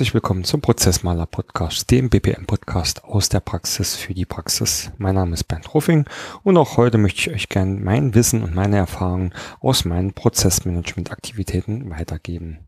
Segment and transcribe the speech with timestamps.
[0.00, 4.90] Herzlich willkommen zum Prozessmaler Podcast, dem BPM Podcast aus der Praxis für die Praxis.
[4.96, 6.06] Mein Name ist Bernd Ruffing
[6.42, 11.90] und auch heute möchte ich euch gerne mein Wissen und meine Erfahrungen aus meinen Prozessmanagement-Aktivitäten
[11.90, 12.60] weitergeben.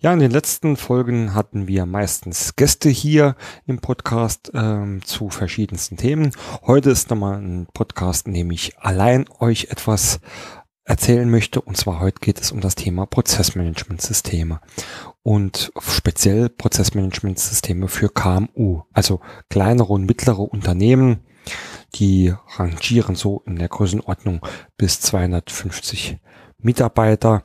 [0.00, 3.34] Ja, in den letzten Folgen hatten wir meistens Gäste hier
[3.66, 6.32] im Podcast ähm, zu verschiedensten Themen.
[6.66, 10.20] Heute ist nochmal ein Podcast, in dem ich allein euch etwas
[10.88, 11.60] erzählen möchte.
[11.60, 14.60] Und zwar heute geht es um das Thema Prozessmanagementsysteme
[15.22, 21.20] und speziell Prozessmanagementsysteme für KMU, also kleinere und mittlere Unternehmen,
[21.94, 24.40] die rangieren so in der Größenordnung
[24.76, 26.18] bis 250
[26.58, 27.42] Mitarbeiter.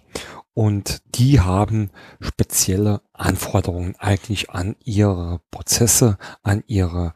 [0.54, 1.90] Und die haben
[2.20, 7.14] spezielle Anforderungen eigentlich an ihre Prozesse, an ihre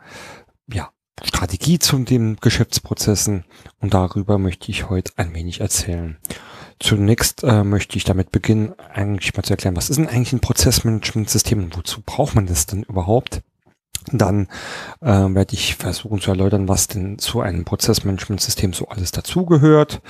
[0.71, 0.91] ja,
[1.23, 3.45] Strategie zu den Geschäftsprozessen.
[3.79, 6.17] Und darüber möchte ich heute ein wenig erzählen.
[6.79, 10.41] Zunächst äh, möchte ich damit beginnen, eigentlich mal zu erklären, was ist denn eigentlich ein
[10.41, 13.41] Prozessmanagementsystem und wozu braucht man das denn überhaupt?
[14.11, 14.47] Dann
[15.01, 20.01] äh, werde ich versuchen zu erläutern, was denn zu einem Prozessmanagementsystem so alles dazugehört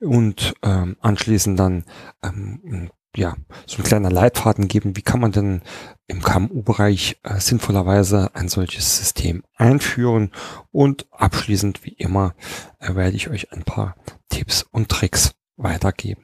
[0.00, 1.84] und ähm, anschließend dann
[2.22, 5.62] ähm, ja, so ein kleiner Leitfaden geben, wie kann man denn
[6.06, 10.30] im KMU-Bereich äh, sinnvollerweise ein solches System einführen
[10.70, 12.34] und abschließend wie immer
[12.78, 13.96] äh, werde ich euch ein paar
[14.28, 16.22] Tipps und Tricks weitergeben.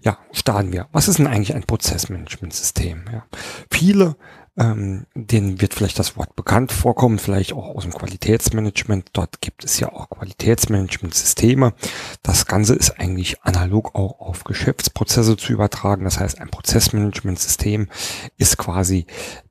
[0.00, 0.88] Ja, starten wir.
[0.92, 3.04] Was ist denn eigentlich ein Prozessmanagementsystem?
[3.12, 3.24] Ja,
[3.72, 4.16] viele
[4.58, 9.10] ähm, denen wird vielleicht das Wort bekannt vorkommen, vielleicht auch aus dem Qualitätsmanagement.
[9.12, 11.74] Dort gibt es ja auch Qualitätsmanagementsysteme.
[12.22, 16.04] Das Ganze ist eigentlich analog auch auf Geschäftsprozesse zu übertragen.
[16.04, 17.88] Das heißt, ein Prozessmanagementsystem
[18.36, 19.06] ist quasi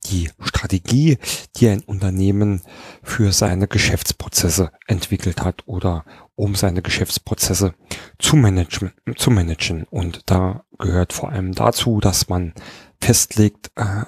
[0.06, 1.18] die Strategie,
[1.56, 2.62] die ein Unternehmen
[3.02, 6.04] für seine Geschäftsprozesse entwickelt hat oder
[6.36, 7.74] um seine Geschäftsprozesse
[8.20, 9.86] zu managen, zu managen.
[9.90, 12.54] Und da gehört vor allem dazu, dass man
[13.00, 14.04] festlegt, äh,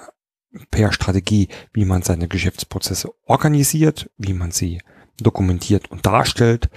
[0.70, 4.80] per Strategie, wie man seine Geschäftsprozesse organisiert, wie man sie
[5.18, 6.70] dokumentiert und darstellt,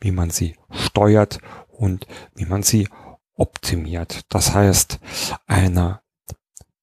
[0.00, 1.38] wie man sie steuert
[1.68, 2.88] und wie man sie
[3.34, 4.20] optimiert.
[4.28, 5.00] Das heißt,
[5.46, 6.00] eine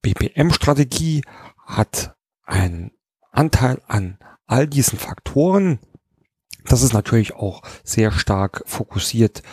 [0.01, 1.23] BPM-Strategie
[1.65, 2.91] hat einen
[3.31, 5.79] Anteil an all diesen Faktoren.
[6.65, 9.43] Das ist natürlich auch sehr stark fokussiert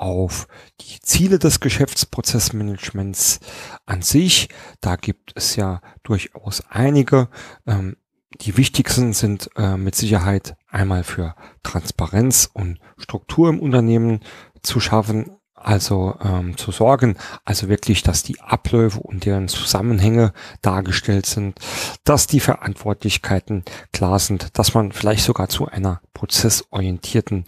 [0.00, 0.48] auf
[0.80, 3.40] die Ziele des Geschäftsprozessmanagements
[3.86, 4.48] an sich.
[4.80, 7.28] Da gibt es ja durchaus einige.
[7.66, 7.96] Ähm,
[8.40, 14.20] die wichtigsten sind äh, mit Sicherheit einmal für Transparenz und Struktur im Unternehmen
[14.62, 20.32] zu schaffen, also ähm, zu sorgen, also wirklich, dass die Abläufe und deren Zusammenhänge
[20.62, 21.58] dargestellt sind,
[22.04, 27.44] dass die Verantwortlichkeiten klar sind, dass man vielleicht sogar zu einer prozessorientierten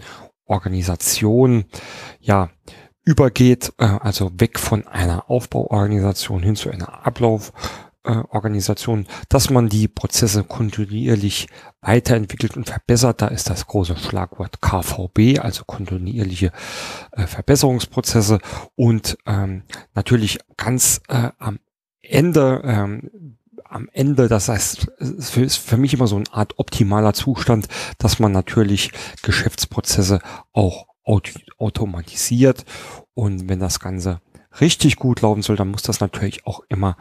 [0.52, 1.64] Organisation
[2.20, 2.50] ja
[3.04, 10.44] übergeht, äh, also weg von einer Aufbauorganisation hin zu einer Ablauforganisation, dass man die Prozesse
[10.44, 11.48] kontinuierlich
[11.80, 13.22] weiterentwickelt und verbessert.
[13.22, 16.52] Da ist das große Schlagwort KVB, also kontinuierliche
[17.12, 18.38] äh, Verbesserungsprozesse
[18.76, 19.64] und ähm,
[19.94, 21.58] natürlich ganz äh, am
[22.02, 23.38] Ende ähm,
[23.72, 27.68] am Ende, das heißt, ist für mich immer so eine Art optimaler Zustand,
[27.98, 30.20] dass man natürlich Geschäftsprozesse
[30.52, 30.86] auch
[31.58, 32.64] automatisiert
[33.14, 34.20] und wenn das Ganze
[34.60, 36.96] richtig gut laufen soll, dann muss das natürlich auch immer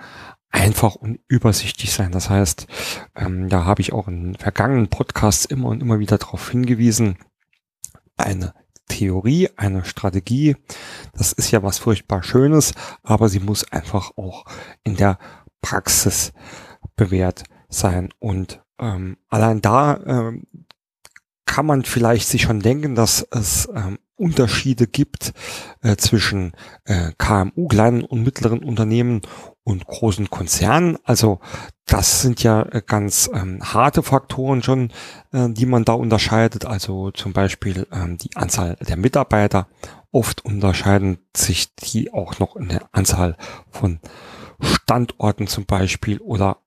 [0.49, 2.11] einfach und übersichtlich sein.
[2.11, 2.67] Das heißt,
[3.15, 7.17] ähm, da habe ich auch in vergangenen Podcasts immer und immer wieder darauf hingewiesen,
[8.17, 8.53] eine
[8.87, 10.57] Theorie, eine Strategie,
[11.13, 14.45] das ist ja was furchtbar Schönes, aber sie muss einfach auch
[14.83, 15.17] in der
[15.61, 16.33] Praxis
[16.95, 18.09] bewährt sein.
[18.19, 20.47] Und ähm, allein da ähm,
[21.45, 25.33] kann man vielleicht sich schon denken, dass es ähm, Unterschiede gibt
[25.81, 26.53] äh, zwischen
[26.85, 29.21] äh, KMU, kleinen und mittleren Unternehmen
[29.63, 30.97] und großen Konzernen.
[31.03, 31.39] Also
[31.85, 34.91] das sind ja äh, ganz ähm, harte Faktoren schon,
[35.33, 36.65] äh, die man da unterscheidet.
[36.65, 39.67] Also zum Beispiel ähm, die Anzahl der Mitarbeiter.
[40.11, 43.37] Oft unterscheiden sich die auch noch in der Anzahl
[43.71, 43.99] von
[44.61, 46.57] Standorten zum Beispiel oder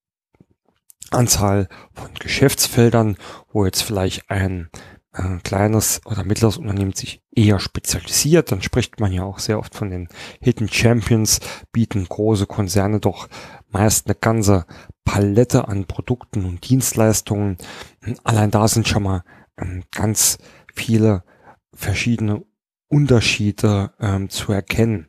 [1.11, 3.17] Anzahl von Geschäftsfeldern,
[3.53, 4.69] wo jetzt vielleicht ein
[5.13, 8.53] äh, kleines oder mittleres Unternehmen sich eher spezialisiert.
[8.53, 10.09] Dann spricht man ja auch sehr oft von den
[10.41, 11.41] Hidden Champions,
[11.73, 13.29] bieten große Konzerne doch
[13.69, 14.67] meist eine ganze
[15.05, 17.59] Palette an Produkten und Dienstleistungen.
[18.25, 19.25] Allein da sind schon mal
[19.59, 20.39] ähm, ganz
[20.75, 21.25] viele
[21.73, 22.45] verschiedene
[22.89, 25.09] Unterschiede ähm, zu erkennen.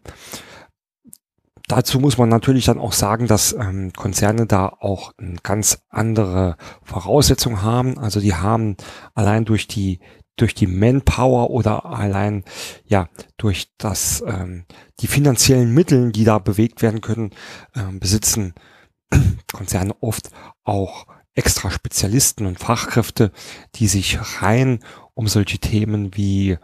[1.67, 6.57] Dazu muss man natürlich dann auch sagen, dass ähm, Konzerne da auch eine ganz andere
[6.83, 7.97] Voraussetzungen haben.
[7.97, 8.77] Also die haben
[9.13, 9.99] allein durch die
[10.37, 12.43] durch die Manpower oder allein
[12.85, 13.07] ja
[13.37, 14.65] durch das ähm,
[14.99, 17.31] die finanziellen Mittel, die da bewegt werden können,
[17.75, 18.53] ähm, besitzen
[19.53, 20.29] Konzerne oft
[20.63, 23.31] auch extra Spezialisten und Fachkräfte,
[23.75, 24.79] die sich rein
[25.13, 26.57] um solche Themen wie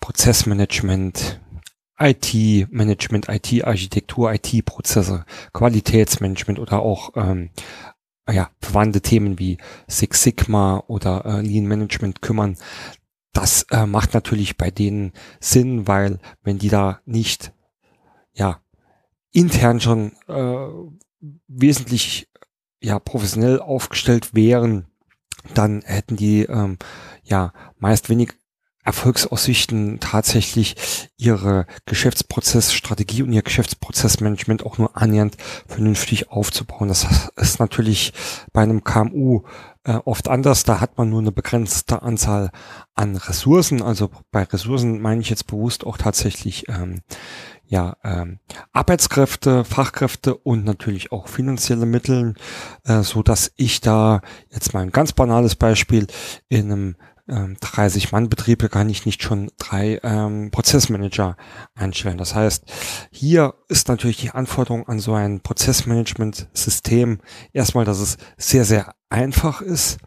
[0.00, 1.40] Prozessmanagement,
[1.98, 7.50] IT-Management, IT-Architektur, IT-Prozesse, Qualitätsmanagement oder auch ähm,
[8.30, 12.56] ja, verwandte Themen wie Six Sigma oder äh, Lean Management kümmern.
[13.32, 17.52] Das äh, macht natürlich bei denen Sinn, weil wenn die da nicht
[18.32, 18.60] ja
[19.32, 20.66] intern schon äh,
[21.48, 22.28] wesentlich
[22.80, 24.86] ja professionell aufgestellt wären,
[25.54, 26.78] dann hätten die ähm,
[27.24, 28.34] ja meist wenig
[28.88, 30.74] Erfolgsaussichten tatsächlich
[31.18, 35.36] ihre Geschäftsprozessstrategie und ihr Geschäftsprozessmanagement auch nur annähernd
[35.66, 36.88] vernünftig aufzubauen.
[36.88, 37.06] Das
[37.36, 38.14] ist natürlich
[38.54, 39.42] bei einem KMU
[39.84, 40.64] äh, oft anders.
[40.64, 42.50] Da hat man nur eine begrenzte Anzahl
[42.94, 43.82] an Ressourcen.
[43.82, 47.02] Also bei Ressourcen meine ich jetzt bewusst auch tatsächlich ähm,
[47.66, 48.38] ja, ähm,
[48.72, 52.36] Arbeitskräfte, Fachkräfte und natürlich auch finanzielle Mittel,
[52.84, 56.06] äh, so dass ich da jetzt mal ein ganz banales Beispiel
[56.48, 56.96] in einem
[57.28, 61.36] 30-Mann-Betriebe ähm, kann ich nicht schon drei ähm, Prozessmanager
[61.74, 62.18] einstellen.
[62.18, 62.64] Das heißt,
[63.10, 67.18] hier ist natürlich die Anforderung an so ein Prozessmanagement-System
[67.52, 69.98] erstmal, dass es sehr, sehr einfach ist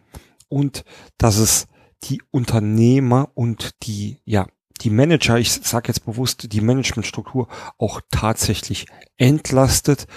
[0.49, 0.83] und
[1.17, 1.67] dass es
[2.03, 4.47] die Unternehmer und die, ja,
[4.81, 7.47] die Manager, ich sage jetzt bewusst, die Managementstruktur
[7.77, 8.87] auch tatsächlich
[9.17, 10.07] entlastet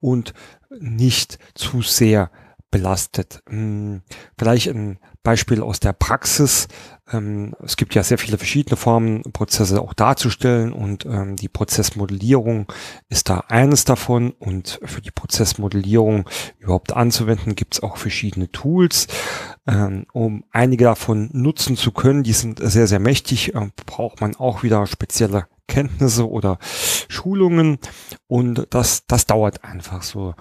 [0.00, 0.32] und
[0.70, 2.30] nicht zu sehr
[2.70, 3.42] belastet.
[3.48, 4.02] Hm,
[4.38, 6.68] vielleicht ein Beispiel aus der Praxis.
[7.12, 12.66] Ähm, es gibt ja sehr viele verschiedene Formen, Prozesse auch darzustellen und ähm, die Prozessmodellierung
[13.08, 16.28] ist da eines davon und für die Prozessmodellierung
[16.58, 19.06] überhaupt anzuwenden, gibt es auch verschiedene Tools.
[19.66, 24.34] Ähm, um einige davon nutzen zu können, die sind sehr, sehr mächtig, äh, braucht man
[24.34, 26.58] auch wieder spezielle Kenntnisse oder
[27.08, 27.78] Schulungen
[28.26, 30.34] und das, das dauert einfach so.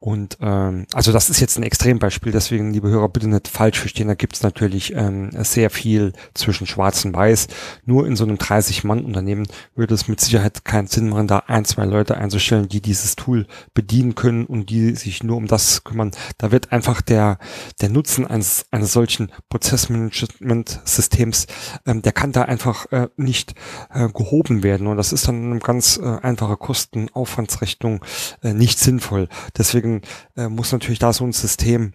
[0.00, 4.06] Und ähm, also das ist jetzt ein Extrembeispiel, deswegen, liebe Hörer, bitte nicht falsch verstehen,
[4.06, 7.48] da gibt es natürlich ähm, sehr viel zwischen Schwarz und Weiß.
[7.84, 11.84] Nur in so einem 30-Mann-Unternehmen würde es mit Sicherheit keinen Sinn machen, da ein, zwei
[11.84, 16.12] Leute einzustellen, die dieses Tool bedienen können und die sich nur um das kümmern.
[16.38, 17.38] Da wird einfach der,
[17.80, 21.48] der Nutzen eines, eines solchen Prozessmanagement-Systems,
[21.86, 23.54] ähm, der kann da einfach äh, nicht
[23.90, 24.77] äh, gehoben werden.
[24.86, 28.04] Und das ist dann eine ganz äh, einfache Kostenaufwandsrechnung
[28.42, 29.28] äh, nicht sinnvoll.
[29.56, 30.02] Deswegen
[30.36, 31.92] äh, muss natürlich da so ein System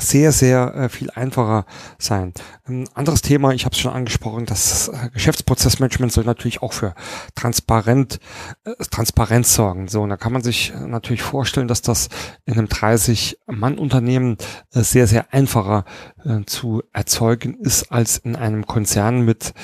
[0.00, 1.66] sehr, sehr äh, viel einfacher
[1.98, 2.32] sein.
[2.64, 6.94] Ein anderes Thema, ich habe es schon angesprochen, das äh, Geschäftsprozessmanagement soll natürlich auch für
[7.34, 8.18] transparent,
[8.64, 9.88] äh, Transparenz sorgen.
[9.88, 12.08] So, und da kann man sich äh, natürlich vorstellen, dass das
[12.44, 14.36] in einem 30-Mann-Unternehmen
[14.72, 15.84] äh, sehr, sehr einfacher
[16.46, 19.54] zu erzeugen ist als in einem Konzern mit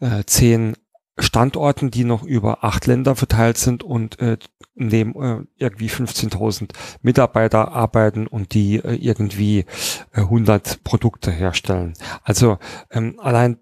[0.00, 0.74] äh, zehn
[1.18, 4.38] Standorten, die noch über acht Länder verteilt sind und äh,
[4.74, 6.70] dem äh, irgendwie 15.000
[7.02, 9.66] Mitarbeiter arbeiten und die äh, irgendwie
[10.12, 11.92] äh, 100 Produkte herstellen.
[12.22, 12.58] Also
[12.90, 13.58] ähm, allein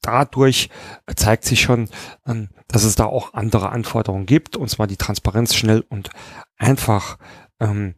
[0.00, 0.70] dadurch
[1.14, 1.88] zeigt sich schon,
[2.26, 6.10] ähm, dass es da auch andere Anforderungen gibt, und zwar die Transparenz schnell und
[6.56, 7.18] einfach
[7.60, 7.94] ähm,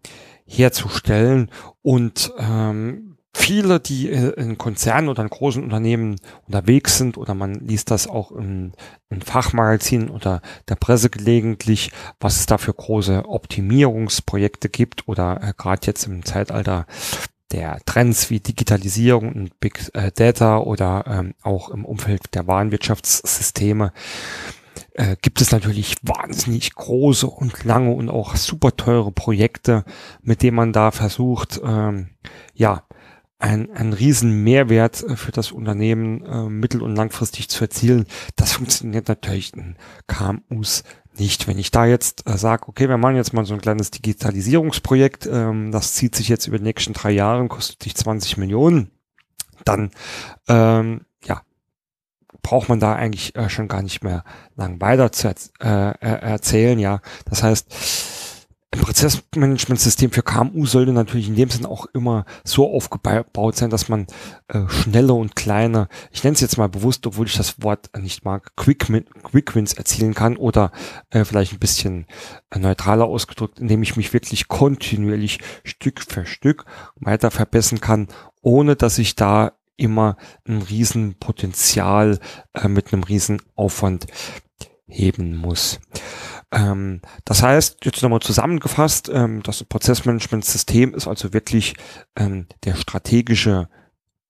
[0.47, 1.50] herzustellen
[1.83, 3.08] und ähm,
[3.38, 6.16] viele, die äh, in Konzernen oder in großen Unternehmen
[6.47, 8.73] unterwegs sind oder man liest das auch in,
[9.09, 11.90] in Fachmagazinen oder der Presse gelegentlich,
[12.21, 16.87] was es da für große Optimierungsprojekte gibt oder äh, gerade jetzt im Zeitalter
[17.52, 23.92] der Trends wie Digitalisierung und Big äh, Data oder ähm, auch im Umfeld der Warenwirtschaftssysteme
[24.99, 29.85] äh, gibt es natürlich wahnsinnig große und lange und auch super teure Projekte,
[30.23, 32.11] mit denen man da versucht, ähm,
[32.54, 32.83] ja,
[33.38, 38.07] ein, ein riesen Mehrwert äh, für das Unternehmen äh, mittel- und langfristig zu erzielen.
[38.37, 39.76] Das funktioniert natürlich in
[40.07, 40.83] KMUs
[41.18, 41.47] nicht.
[41.47, 45.26] Wenn ich da jetzt äh, sage, okay, wir machen jetzt mal so ein kleines Digitalisierungsprojekt,
[45.26, 48.90] ähm, das zieht sich jetzt über die nächsten drei Jahre, kostet sich 20 Millionen,
[49.64, 49.90] dann
[50.49, 51.42] ähm, ja,
[52.42, 54.25] braucht man da eigentlich äh, schon gar nicht mehr
[54.57, 55.64] lang weiter zu äh,
[56.00, 56.78] erzählen.
[56.78, 58.18] Ja, das heißt,
[58.71, 63.89] ein Prozessmanagementsystem für KMU sollte natürlich in dem Sinn auch immer so aufgebaut sein, dass
[63.89, 64.07] man
[64.49, 68.27] äh, schnelle und kleine, ich nenne es jetzt mal bewusst, obwohl ich das Wort nicht
[68.27, 70.71] mag, Quick, Quick Wins erzielen kann oder
[71.09, 72.07] äh, vielleicht ein bisschen
[72.51, 78.09] äh, neutraler ausgedrückt, indem ich mich wirklich kontinuierlich Stück für Stück weiter verbessern kann,
[78.43, 82.19] ohne dass ich da immer ein Riesenpotenzial
[82.53, 84.09] äh, mit einem Riesenaufwand
[84.89, 85.81] heben muss.
[86.52, 91.75] Ähm, das heißt, jetzt nochmal zusammengefasst, ähm, das Prozessmanagementsystem ist also wirklich
[92.17, 93.69] ähm, der strategische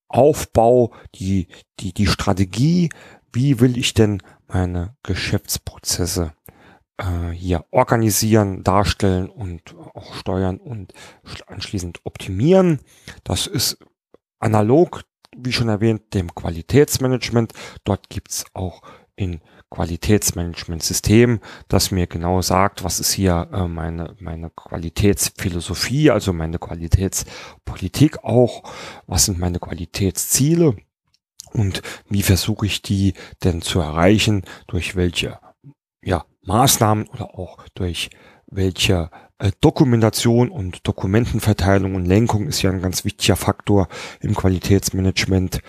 [0.09, 1.49] Aufbau, die,
[1.81, 2.89] die, die Strategie,
[3.33, 6.33] wie will ich denn meine Geschäftsprozesse
[6.97, 10.93] äh, hier organisieren, darstellen und auch steuern und
[11.47, 12.81] anschließend optimieren.
[13.23, 13.79] Das ist
[14.41, 15.03] analog,
[15.37, 17.53] wie schon erwähnt, dem Qualitätsmanagement.
[17.85, 18.83] Dort gibt's auch
[19.15, 26.59] in Qualitätsmanagementsystem, das mir genau sagt, was ist hier äh, meine, meine Qualitätsphilosophie, also meine
[26.59, 28.63] Qualitätspolitik auch,
[29.07, 30.77] was sind meine Qualitätsziele
[31.53, 35.39] und wie versuche ich die denn zu erreichen, durch welche
[36.03, 38.11] ja, Maßnahmen oder auch durch
[38.51, 43.89] welche äh, Dokumentation und Dokumentenverteilung und Lenkung ist ja ein ganz wichtiger Faktor
[44.21, 45.61] im Qualitätsmanagement.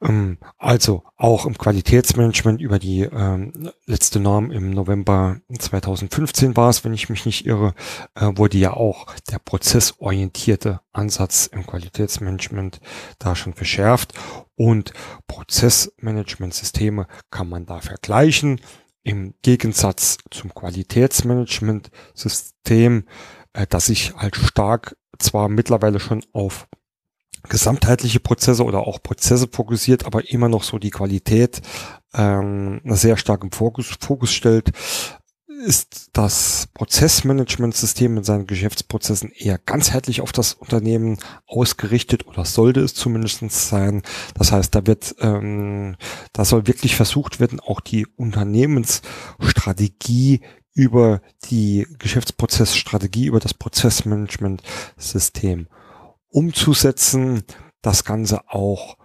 [0.00, 6.84] Ähm, also auch im Qualitätsmanagement über die ähm, letzte Norm im November 2015 war es,
[6.84, 7.74] wenn ich mich nicht irre,
[8.14, 12.80] äh, wurde ja auch der prozessorientierte Ansatz im Qualitätsmanagement
[13.18, 14.14] da schon verschärft
[14.56, 14.92] und
[15.26, 18.60] Prozessmanagementsysteme kann man da vergleichen
[19.04, 23.04] im Gegensatz zum Qualitätsmanagement-System,
[23.52, 26.66] äh, das sich halt stark zwar mittlerweile schon auf
[27.48, 31.60] gesamtheitliche Prozesse oder auch Prozesse fokussiert, aber immer noch so die Qualität
[32.14, 34.72] ähm, sehr stark im Fokus, Fokus stellt,
[35.60, 42.94] ist das Prozessmanagementsystem in seinen Geschäftsprozessen eher ganzheitlich auf das Unternehmen ausgerichtet oder sollte es
[42.94, 44.02] zumindest sein.
[44.34, 45.96] Das heißt, da wird, ähm,
[46.32, 50.42] da soll wirklich versucht werden, auch die Unternehmensstrategie
[50.74, 55.68] über die Geschäftsprozessstrategie, über das Prozessmanagementsystem
[56.28, 57.44] umzusetzen.
[57.80, 58.98] Das Ganze auch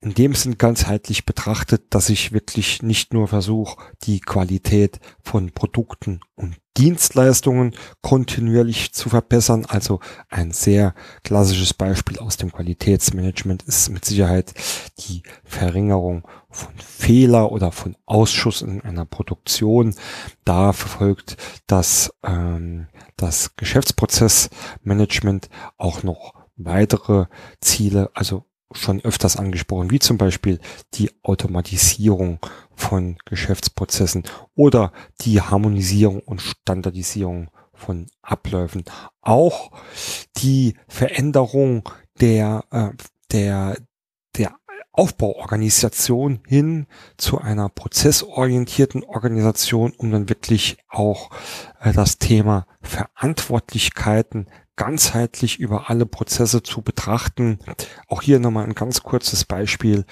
[0.00, 6.20] in dem Sinn ganzheitlich betrachtet, dass ich wirklich nicht nur versuche, die Qualität von Produkten
[6.36, 9.66] und Dienstleistungen kontinuierlich zu verbessern.
[9.66, 14.54] Also ein sehr klassisches Beispiel aus dem Qualitätsmanagement ist mit Sicherheit
[15.00, 19.96] die Verringerung von Fehler oder von Ausschuss in einer Produktion.
[20.44, 21.36] Da verfolgt
[21.66, 22.86] das, ähm,
[23.16, 27.26] das Geschäftsprozessmanagement auch noch weitere
[27.60, 30.60] Ziele, also schon öfters angesprochen, wie zum Beispiel
[30.94, 32.38] die Automatisierung
[32.74, 38.84] von Geschäftsprozessen oder die Harmonisierung und Standardisierung von Abläufen.
[39.22, 39.70] Auch
[40.36, 41.88] die Veränderung
[42.20, 42.90] der, äh,
[43.32, 43.76] der,
[44.98, 46.88] Aufbauorganisation hin
[47.18, 51.30] zu einer prozessorientierten Organisation, um dann wirklich auch
[51.80, 57.60] äh, das Thema Verantwortlichkeiten ganzheitlich über alle Prozesse zu betrachten.
[58.08, 60.04] Auch hier nochmal ein ganz kurzes Beispiel.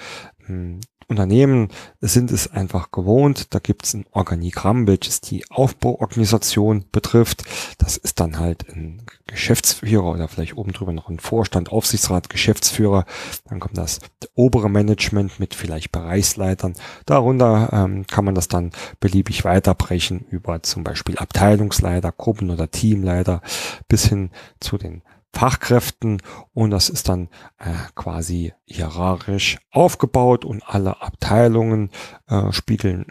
[1.07, 3.53] Hm, Unternehmen sind es einfach gewohnt.
[3.53, 7.43] Da gibt es ein Organigramm, welches die Aufbauorganisation betrifft.
[7.77, 13.05] Das ist dann halt ein Geschäftsführer oder vielleicht oben drüber noch ein Vorstand, Aufsichtsrat, Geschäftsführer.
[13.49, 13.99] Dann kommt das
[14.35, 16.75] obere Management mit vielleicht Bereichsleitern.
[17.05, 23.41] Darunter ähm, kann man das dann beliebig weiterbrechen über zum Beispiel Abteilungsleiter, Gruppen- oder Teamleiter
[23.87, 25.01] bis hin zu den
[25.37, 26.19] Fachkräften
[26.53, 27.29] und das ist dann
[27.59, 31.91] äh, quasi hierarchisch aufgebaut und alle Abteilungen
[32.27, 33.05] äh, spiegeln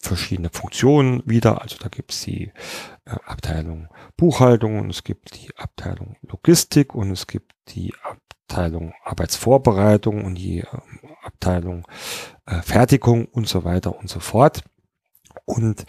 [0.00, 1.62] verschiedene Funktionen wieder.
[1.62, 2.50] Also da gibt es die
[3.04, 10.24] äh, Abteilung Buchhaltung und es gibt die Abteilung Logistik und es gibt die Abteilung Arbeitsvorbereitung
[10.24, 10.66] und die äh,
[11.22, 11.86] Abteilung
[12.46, 14.64] äh, Fertigung und so weiter und so fort.
[15.44, 15.84] Und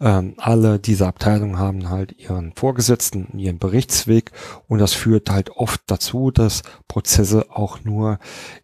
[0.00, 4.32] ähm, alle diese Abteilungen haben halt ihren Vorgesetzten, ihren Berichtsweg
[4.68, 8.18] und das führt halt oft dazu, dass Prozesse auch nur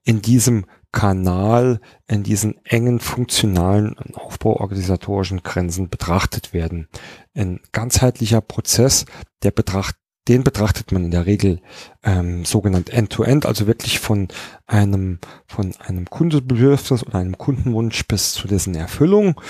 [0.04, 6.88] in diesem Kanal, in diesen engen funktionalen aufbauorganisatorischen Grenzen betrachtet werden.
[7.34, 9.06] Ein ganzheitlicher Prozess,
[9.42, 9.96] der betracht
[10.28, 11.60] den betrachtet man in der Regel
[12.04, 14.28] ähm, sogenannt End-to-End, -End, also wirklich von
[14.66, 19.40] einem von einem Kundenbedürfnis oder einem Kundenwunsch bis zu dessen Erfüllung.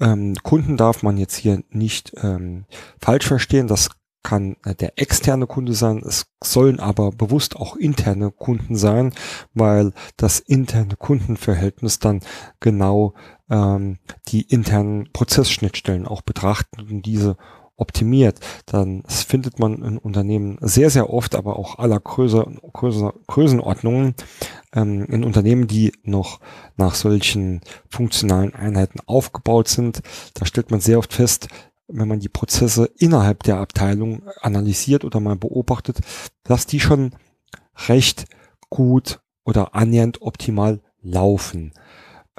[0.00, 2.64] Ähm, Kunden darf man jetzt hier nicht ähm,
[3.00, 3.66] falsch verstehen.
[3.66, 3.90] Das
[4.22, 6.02] kann äh, der externe Kunde sein.
[6.06, 9.12] Es sollen aber bewusst auch interne Kunden sein,
[9.54, 12.20] weil das interne Kundenverhältnis dann
[12.60, 13.14] genau
[13.48, 17.36] ähm, die internen Prozessschnittstellen auch betrachten und diese
[17.80, 24.14] optimiert, dann findet man in Unternehmen sehr, sehr oft, aber auch aller Größe, Größe, Größenordnungen,
[24.74, 26.40] ähm, in Unternehmen, die noch
[26.76, 30.02] nach solchen funktionalen Einheiten aufgebaut sind,
[30.34, 31.48] da stellt man sehr oft fest,
[31.88, 35.98] wenn man die Prozesse innerhalb der Abteilung analysiert oder mal beobachtet,
[36.44, 37.12] dass die schon
[37.88, 38.26] recht
[38.68, 41.72] gut oder annähernd optimal laufen.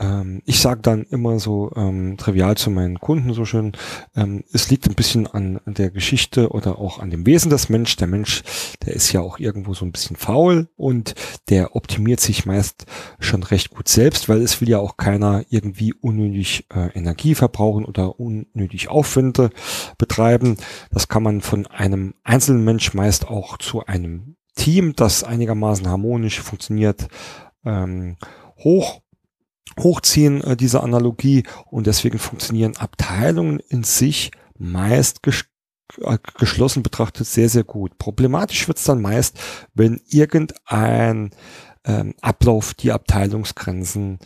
[0.02, 3.74] Ähm, ich sage dann immer so ähm, trivial zu meinen Kunden so schön,
[4.16, 7.96] ähm, es liegt ein bisschen an der Geschichte oder auch an dem Wesen des Mensch.
[7.98, 8.42] Der Mensch,
[8.84, 11.14] der ist ja auch irgendwo so ein bisschen faul und
[11.50, 12.86] der optimiert sich meist
[13.20, 17.86] schon recht gut selbst, weil es will ja auch keiner irgendwie unnötig äh, Energie verbrauchen
[17.86, 19.52] oder unnötig Aufwände
[20.00, 20.58] betreiben.
[20.92, 26.42] Das kann man von einem einzelnen Mensch meist auch zu einem Team, das einigermaßen harmonisch
[26.42, 27.08] funktioniert,
[27.64, 28.18] ähm,
[28.58, 29.01] hoch
[29.80, 31.44] hochziehen, äh, diese Analogie.
[31.66, 35.46] Und deswegen funktionieren Abteilungen in sich meist ges
[36.04, 37.98] äh, geschlossen betrachtet sehr, sehr gut.
[37.98, 39.40] Problematisch wird es dann meist,
[39.74, 41.32] wenn irgendein
[41.84, 44.20] ähm, Ablauf die Abteilungsgrenzen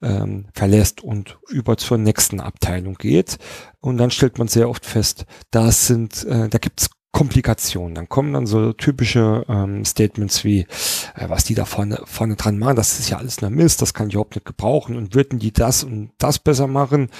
[0.00, 3.38] ähm, verlässt und über zur nächsten Abteilung geht.
[3.80, 7.94] Und dann stellt man sehr oft fest, das sind, äh, da gibt's Komplikationen.
[7.94, 10.60] Dann kommen dann so typische ähm, Statements wie,
[11.14, 13.92] äh, was die da vorne, vorne dran machen, das ist ja alles nur Mist, das
[13.92, 17.10] kann ich überhaupt nicht gebrauchen und würden die das und das besser machen.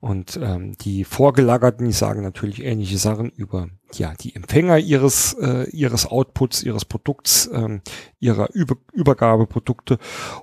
[0.00, 5.68] Und ähm, die Vorgelagerten, die sagen natürlich ähnliche Sachen über ja die Empfänger ihres äh,
[5.70, 7.82] ihres Outputs, ihres Produkts, ähm,
[8.18, 9.98] ihrer Über Übergabeprodukte.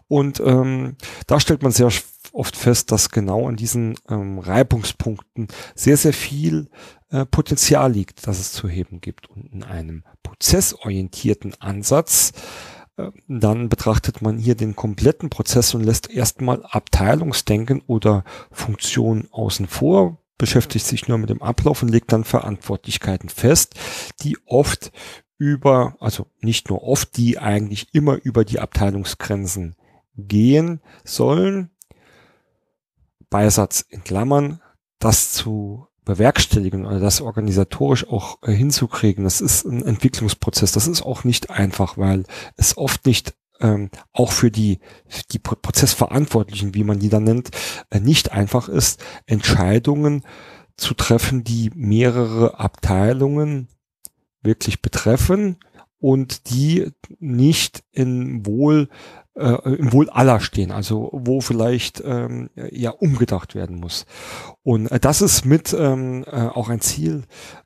[0.07, 1.89] Und ähm, da stellt man sehr
[2.31, 6.69] oft fest, dass genau an diesen ähm, Reibungspunkten sehr, sehr viel
[7.11, 9.29] äh, Potenzial liegt, das es zu heben gibt.
[9.29, 12.33] Und in einem prozessorientierten Ansatz
[12.97, 19.67] äh, dann betrachtet man hier den kompletten Prozess und lässt erstmal Abteilungsdenken oder Funktionen außen
[19.67, 23.75] vor, beschäftigt sich nur mit dem Ablauf und legt dann Verantwortlichkeiten fest,
[24.21, 24.91] die oft
[25.37, 29.75] über, also nicht nur oft, die eigentlich immer über die Abteilungsgrenzen
[30.15, 31.71] gehen sollen.
[33.29, 34.61] Beisatz in Klammern,
[34.99, 40.71] das zu bewerkstelligen oder das organisatorisch auch äh, hinzukriegen, das ist ein Entwicklungsprozess.
[40.71, 42.23] Das ist auch nicht einfach, weil
[42.57, 44.79] es oft nicht ähm, auch für die,
[45.31, 47.51] die Prozessverantwortlichen, wie man die dann nennt,
[47.91, 50.23] äh, nicht einfach ist, Entscheidungen
[50.77, 53.67] zu treffen, die mehrere Abteilungen
[54.41, 55.57] wirklich betreffen
[55.99, 58.89] und die nicht in Wohl
[59.39, 64.05] äh, im Wohl aller stehen, also wo vielleicht ähm, ja umgedacht werden muss.
[64.63, 67.23] Und äh, das ist mit ähm, äh, auch ein Ziel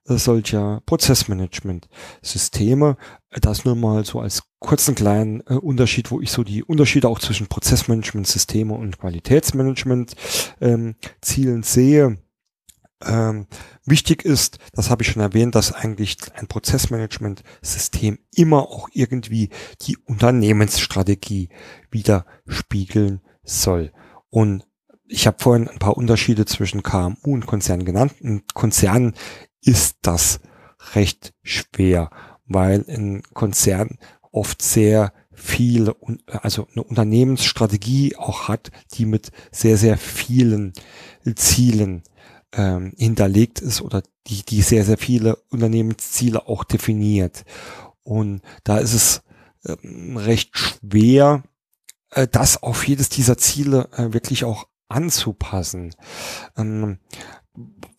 [0.07, 2.97] äh, solcher Prozessmanagement-Systeme.
[3.41, 7.19] Das nur mal so als kurzen kleinen äh, Unterschied, wo ich so die Unterschiede auch
[7.19, 12.17] zwischen Prozessmanagement-Systeme und Qualitätsmanagement-Zielen ähm, sehe.
[13.05, 13.47] Ähm,
[13.85, 19.49] wichtig ist, das habe ich schon erwähnt, dass eigentlich ein Prozessmanagement-System immer auch irgendwie
[19.81, 21.49] die Unternehmensstrategie
[21.91, 23.91] widerspiegeln soll.
[24.29, 24.65] Und
[25.07, 28.15] ich habe vorhin ein paar Unterschiede zwischen KMU und Konzernen genannt.
[28.19, 29.13] In Konzernen
[29.61, 30.39] ist das
[30.95, 32.09] recht schwer,
[32.45, 33.99] weil in Konzernen
[34.31, 35.93] oft sehr viel,
[36.27, 40.73] also eine Unternehmensstrategie auch hat, die mit sehr, sehr vielen
[41.35, 42.03] Zielen
[42.53, 47.43] ähm, hinterlegt ist oder die, die sehr, sehr viele Unternehmensziele auch definiert.
[48.03, 49.21] Und da ist es
[49.65, 51.43] ähm, recht schwer,
[52.11, 55.95] äh, das auf jedes dieser Ziele äh, wirklich auch anzupassen.
[56.57, 56.99] Ähm,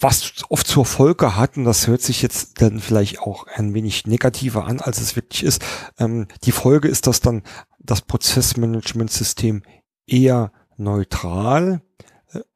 [0.01, 4.07] was oft zur Folge hat, und das hört sich jetzt dann vielleicht auch ein wenig
[4.07, 5.65] negativer an, als es wirklich ist,
[5.99, 7.43] ähm, die Folge ist, dass dann
[7.79, 9.63] das Prozessmanagementsystem
[10.07, 11.83] eher neutral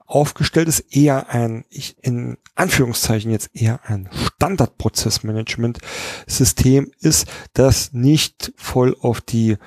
[0.08, 8.96] aufgestellt ist, eher ein, ich, in Anführungszeichen jetzt eher ein Standardprozessmanagement-System ist, das nicht voll
[9.00, 9.58] auf die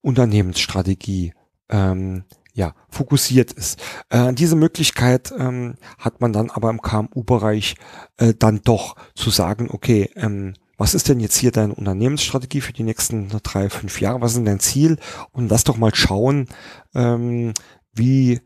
[0.00, 1.34] Unternehmensstrategie
[1.68, 2.24] ähm,
[2.54, 3.80] ja, fokussiert ist.
[4.08, 7.76] Äh, diese Möglichkeit ähm, hat man dann aber im KMU-Bereich
[8.16, 12.72] äh, dann doch zu sagen, okay, ähm, was ist denn jetzt hier deine Unternehmensstrategie für
[12.72, 14.22] die nächsten drei, fünf Jahre?
[14.22, 14.96] Was ist denn dein Ziel?
[15.30, 16.48] Und lass doch mal schauen,
[16.94, 17.52] ähm,
[17.92, 18.40] wie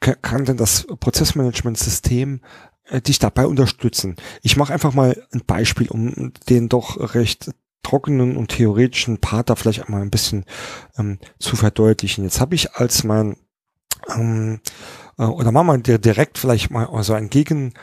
[0.00, 2.40] kann denn das Prozessmanagement-System
[2.84, 4.16] äh, dich dabei unterstützen?
[4.42, 7.50] Ich mache einfach mal ein Beispiel, um den doch recht
[7.82, 10.44] trockenen und theoretischen Part da vielleicht einmal ein bisschen
[10.98, 12.24] ähm, zu verdeutlichen.
[12.24, 13.36] Jetzt habe ich als mein
[14.14, 14.60] ähm,
[15.18, 17.74] äh, oder machen wir direkt vielleicht mal so ein Gegen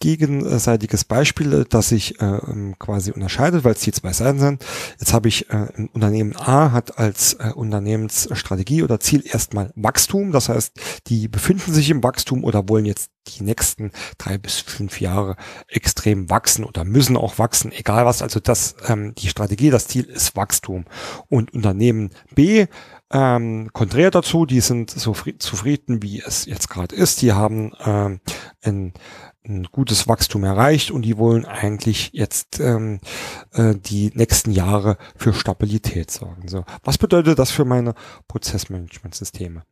[0.00, 4.64] gegenseitiges Beispiel, das sich äh, ähm, quasi unterscheidet, weil es die zwei Seiten sind.
[4.98, 10.32] Jetzt habe ich äh, ein Unternehmen A hat als äh, Unternehmensstrategie oder Ziel erstmal Wachstum.
[10.32, 10.72] Das heißt,
[11.06, 15.36] die befinden sich im Wachstum oder wollen jetzt die nächsten drei bis fünf Jahre
[15.68, 18.20] extrem wachsen oder müssen auch wachsen, egal was.
[18.20, 20.84] Also das ähm, die Strategie, das Ziel ist Wachstum.
[21.28, 22.66] Und Unternehmen B
[23.10, 27.22] ähm, konträr dazu, die sind so zufrieden, wie es jetzt gerade ist.
[27.22, 28.20] Die haben ähm,
[28.62, 28.92] ein
[29.46, 33.00] ein gutes Wachstum erreicht und die wollen eigentlich jetzt ähm,
[33.52, 36.48] äh, die nächsten Jahre für Stabilität sorgen.
[36.48, 37.94] So, was bedeutet das für meine
[38.28, 39.64] Prozessmanagementsysteme?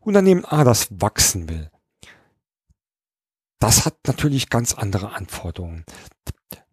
[0.00, 1.70] Unternehmen A, das wachsen will,
[3.58, 5.84] das hat natürlich ganz andere Anforderungen.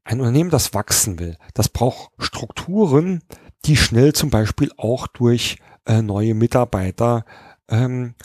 [0.04, 3.24] Ein Unternehmen, das wachsen will, das braucht Strukturen,
[3.66, 7.26] die schnell zum Beispiel auch durch äh, neue Mitarbeiter
[7.70, 8.16] ähm,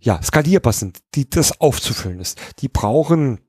[0.00, 2.38] ja, skalierbar sind, die das aufzufüllen ist.
[2.60, 3.40] Die brauchen,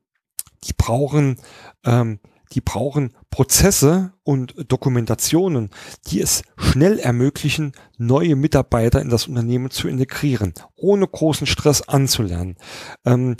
[0.64, 1.36] die brauchen,
[1.84, 2.20] ähm,
[2.52, 5.70] die brauchen Prozesse und Dokumentationen,
[6.08, 12.56] die es schnell ermöglichen, neue Mitarbeiter in das Unternehmen zu integrieren, ohne großen Stress anzulernen.
[13.06, 13.36] Ähm,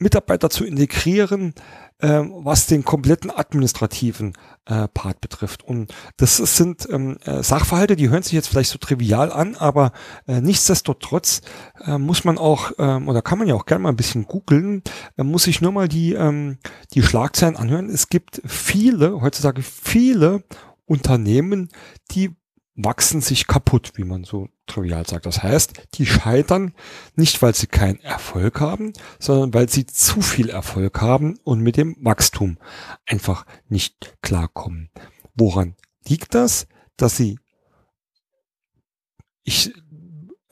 [0.00, 1.54] Mitarbeiter zu integrieren,
[1.98, 4.32] äh, was den kompletten administrativen
[4.64, 5.62] äh, Part betrifft.
[5.62, 9.92] Und das sind ähm, äh, Sachverhalte, die hören sich jetzt vielleicht so trivial an, aber
[10.26, 11.42] äh, nichtsdestotrotz
[11.84, 14.82] äh, muss man auch, ähm, oder kann man ja auch gerne mal ein bisschen googeln,
[15.18, 16.58] äh, muss ich nur mal die, ähm,
[16.94, 17.90] die Schlagzeilen anhören.
[17.90, 20.42] Es gibt viele, heutzutage viele
[20.86, 21.68] Unternehmen,
[22.12, 22.34] die
[22.74, 25.26] wachsen sich kaputt, wie man so trivial sagt.
[25.26, 26.74] Das heißt, die scheitern
[27.14, 31.76] nicht, weil sie keinen Erfolg haben, sondern weil sie zu viel Erfolg haben und mit
[31.76, 32.58] dem Wachstum
[33.06, 34.90] einfach nicht klarkommen.
[35.34, 35.74] Woran
[36.06, 36.66] liegt das?
[36.96, 37.38] Dass sie,
[39.44, 39.72] ich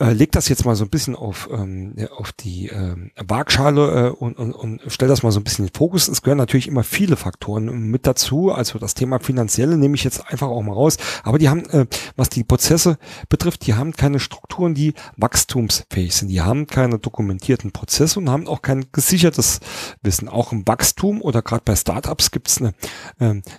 [0.01, 4.11] äh, leg das jetzt mal so ein bisschen auf, ähm, auf die ähm, Waagschale äh,
[4.11, 6.07] und, und, und stell das mal so ein bisschen in den Fokus.
[6.07, 8.53] Es gehören natürlich immer viele Faktoren mit dazu.
[8.53, 10.99] Also das Thema finanzielle nehme ich jetzt einfach auch mal raus.
[11.25, 16.29] Aber die haben, äh, was die Prozesse betrifft, die haben keine Strukturen, die wachstumsfähig sind.
[16.29, 19.59] Die haben keine dokumentierten Prozesse und haben auch kein gesichertes
[20.03, 20.29] Wissen.
[20.29, 22.73] Auch im Wachstum oder gerade bei Startups gibt es äh,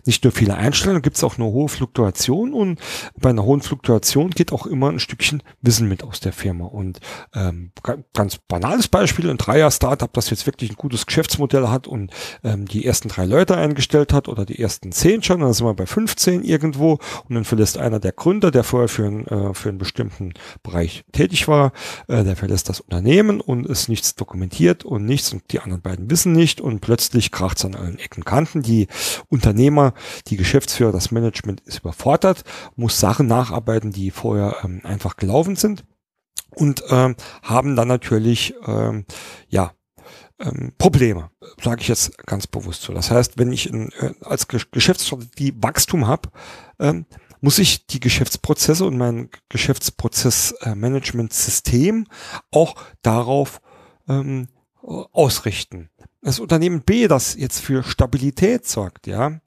[0.06, 2.80] nicht nur viele Einstellungen, gibt es auch eine hohe Fluktuation und
[3.18, 6.66] bei einer hohen Fluktuation geht auch immer ein Stückchen Wissen mit aus der Firma.
[6.66, 7.00] Und
[7.34, 7.72] ähm,
[8.14, 12.12] ganz banales Beispiel, ein Dreier-Startup, das jetzt wirklich ein gutes Geschäftsmodell hat und
[12.44, 15.74] ähm, die ersten drei Leute eingestellt hat oder die ersten zehn schon, dann sind wir
[15.74, 19.70] bei 15 irgendwo und dann verlässt einer der Gründer, der vorher für, ein, äh, für
[19.70, 21.72] einen bestimmten Bereich tätig war,
[22.08, 26.10] äh, der verlässt das Unternehmen und ist nichts dokumentiert und nichts und die anderen beiden
[26.12, 28.62] wissen nicht und plötzlich kracht es an allen Ecken Kanten.
[28.62, 28.88] Die
[29.30, 29.94] Unternehmer,
[30.28, 32.44] die Geschäftsführer, das Management ist überfordert,
[32.76, 35.84] muss Sachen nacharbeiten, die vorher ähm, einfach gelaufen sind
[36.56, 39.06] und ähm, haben dann natürlich ähm,
[39.48, 39.74] ja
[40.40, 42.94] ähm, Probleme, sage ich jetzt ganz bewusst so.
[42.94, 46.30] Das heißt, wenn ich in, äh, als Geschäftsstrategie Wachstum habe,
[46.80, 47.06] ähm,
[47.42, 52.08] muss ich die Geschäftsprozesse und mein Geschäftsprozessmanagementsystem
[52.52, 53.60] auch darauf
[54.08, 54.48] ähm,
[54.82, 55.90] ausrichten.
[56.22, 59.40] Das Unternehmen B, das jetzt für Stabilität sorgt, ja,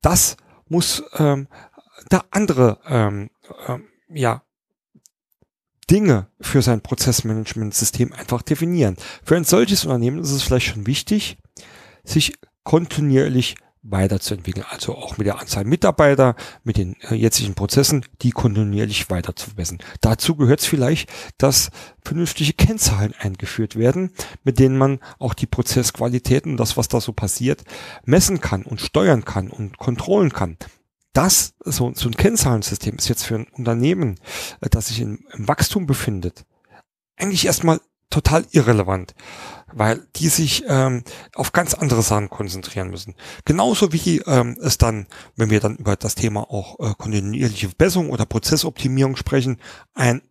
[0.00, 0.36] das
[0.68, 1.48] muss ähm,
[2.08, 3.28] da andere ähm,
[3.66, 4.44] ähm, ja
[5.90, 8.96] Dinge für sein Prozessmanagementsystem einfach definieren.
[9.24, 11.38] Für ein solches Unternehmen ist es vielleicht schon wichtig,
[12.04, 18.30] sich kontinuierlich weiterzuentwickeln, also auch mit der Anzahl Mitarbeiter, mit den äh, jetzigen Prozessen, die
[18.30, 19.78] kontinuierlich weiter zu verbessern.
[20.02, 21.70] Dazu gehört es vielleicht, dass
[22.04, 24.10] vernünftige Kennzahlen eingeführt werden,
[24.44, 27.64] mit denen man auch die Prozessqualitäten, das, was da so passiert,
[28.04, 30.58] messen kann und steuern kann und kontrollen kann
[31.12, 34.18] das, so, so ein Kennzahlensystem ist jetzt für ein Unternehmen,
[34.60, 36.44] äh, das sich in, im Wachstum befindet,
[37.16, 39.14] eigentlich erstmal total irrelevant,
[39.72, 43.14] weil die sich ähm, auf ganz andere Sachen konzentrieren müssen.
[43.44, 48.10] Genauso wie ähm, es dann, wenn wir dann über das Thema auch äh, kontinuierliche Verbesserung
[48.10, 49.58] oder Prozessoptimierung sprechen,
[49.94, 50.22] ein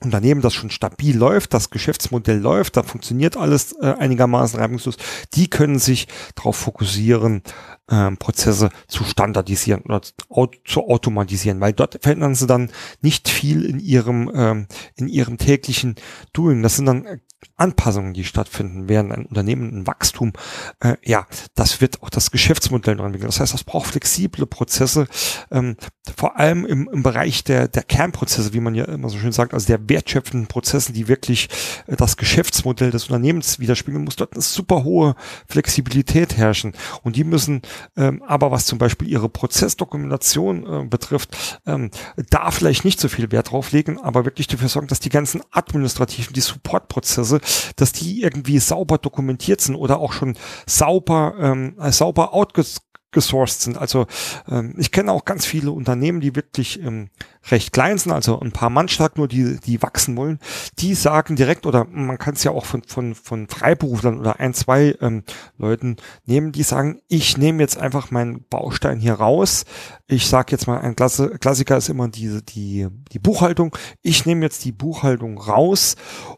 [0.00, 4.96] Unternehmen, das schon stabil läuft, das Geschäftsmodell läuft, da funktioniert alles äh, einigermaßen reibungslos,
[5.34, 7.42] die können sich darauf fokussieren,
[7.90, 12.70] ähm, Prozesse zu standardisieren oder zu automatisieren, weil dort verändern sie dann
[13.02, 15.94] nicht viel in ihrem ähm, in ihrem täglichen
[16.32, 16.62] Doing.
[16.62, 17.20] Das sind dann
[17.56, 20.32] Anpassungen, die stattfinden, während ein Unternehmen ein Wachstum,
[20.80, 23.28] äh, ja, das wird auch das Geschäftsmodell noch entwickeln.
[23.28, 25.06] Das heißt, das braucht flexible Prozesse,
[25.50, 25.76] ähm,
[26.16, 29.54] vor allem im, im Bereich der, der Kernprozesse, wie man ja immer so schön sagt,
[29.54, 31.48] also der wertschöpfenden Prozesse, die wirklich
[31.86, 35.14] äh, das Geschäftsmodell des Unternehmens widerspiegeln, muss dort eine super hohe
[35.48, 36.72] Flexibilität herrschen.
[37.02, 37.62] Und die müssen
[37.96, 41.90] ähm, aber, was zum Beispiel ihre Prozessdokumentation äh, betrifft, ähm,
[42.30, 45.42] da vielleicht nicht so viel Wert drauf legen, aber wirklich dafür sorgen, dass die ganzen
[45.52, 47.40] administrativen, die Supportprozesse Prozesse,
[47.76, 52.80] dass die irgendwie sauber dokumentiert sind oder auch schon sauber, ähm, sauber outges
[53.14, 53.78] gesourced sind.
[53.78, 54.06] Also
[54.48, 57.08] ähm, ich kenne auch ganz viele Unternehmen, die wirklich ähm,
[57.50, 60.38] recht klein sind, also ein paar Mann stark nur, die, die wachsen wollen,
[60.78, 64.54] die sagen direkt, oder man kann es ja auch von, von, von Freiberuflern oder ein,
[64.54, 65.24] zwei ähm,
[65.56, 65.96] Leuten
[66.26, 69.64] nehmen, die sagen, ich nehme jetzt einfach meinen Baustein hier raus.
[70.06, 73.76] Ich sage jetzt mal, ein Klasse, Klassiker ist immer diese, die, die Buchhaltung.
[74.02, 75.96] Ich nehme jetzt die Buchhaltung raus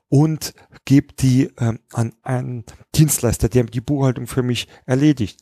[0.09, 5.41] und gebe die ähm, an einen Dienstleister, der die Buchhaltung für mich erledigt.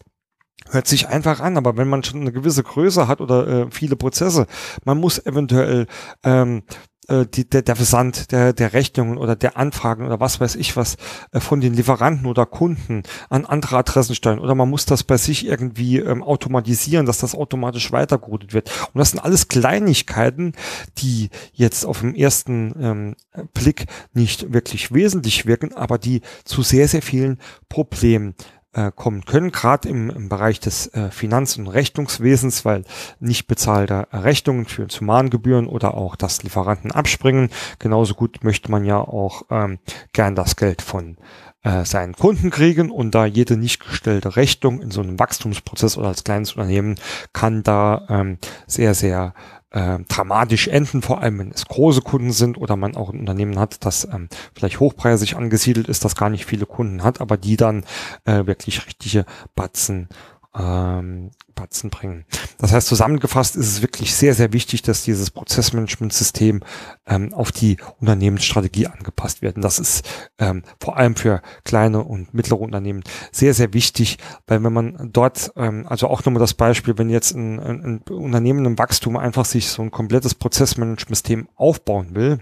[0.71, 3.97] Hört sich einfach an, aber wenn man schon eine gewisse Größe hat oder äh, viele
[3.97, 4.47] Prozesse,
[4.85, 5.87] man muss eventuell
[6.23, 6.63] ähm,
[7.09, 10.77] äh, die, der, der Versand der, der Rechnungen oder der Anfragen oder was weiß ich
[10.77, 10.97] was
[11.33, 15.19] äh, von den Lieferanten oder Kunden an andere Adressen steuern oder man muss das bei
[15.19, 18.71] sich irgendwie ähm, automatisieren, dass das automatisch weitergeroutet wird.
[18.93, 20.53] Und das sind alles Kleinigkeiten,
[20.99, 23.17] die jetzt auf dem ersten ähm,
[23.53, 27.39] Blick nicht wirklich wesentlich wirken, aber die zu sehr, sehr vielen
[27.69, 28.35] Problemen
[28.75, 32.85] äh, kommen können, gerade im, im Bereich des äh, Finanz- und Rechnungswesens, weil
[33.21, 37.51] nicht bezahlte Rechnungen führen zu Mahngebühren oder auch das Lieferanten abspringen.
[37.79, 39.79] Genauso gut möchte man ja auch ähm,
[40.13, 41.17] gern das Geld von
[41.63, 46.09] äh, seinen Kunden kriegen und da jede nicht gestellte Rechnung in so einem Wachstumsprozess oder
[46.09, 46.97] als kleines Unternehmen
[47.33, 49.35] kann da ähm, sehr, sehr
[49.75, 53.59] äh, dramatisch enden, vor allem wenn es große Kunden sind oder man auch ein Unternehmen
[53.59, 57.57] hat, das ähm, vielleicht hochpreisig angesiedelt ist, das gar nicht viele Kunden hat, aber die
[57.57, 57.85] dann
[58.25, 60.09] äh, wirklich richtige Batzen
[60.57, 62.25] ähm, Batzen bringen.
[62.59, 66.61] Das heißt, zusammengefasst ist es wirklich sehr, sehr wichtig, dass dieses Prozessmanagementsystem
[67.07, 69.57] ähm, auf die Unternehmensstrategie angepasst wird.
[69.57, 74.63] Und das ist ähm, vor allem für kleine und mittlere Unternehmen sehr, sehr wichtig, weil
[74.63, 78.65] wenn man dort, ähm, also auch nochmal das Beispiel, wenn jetzt ein, ein, ein Unternehmen
[78.65, 82.41] im Wachstum einfach sich so ein komplettes Prozessmanagementsystem aufbauen will,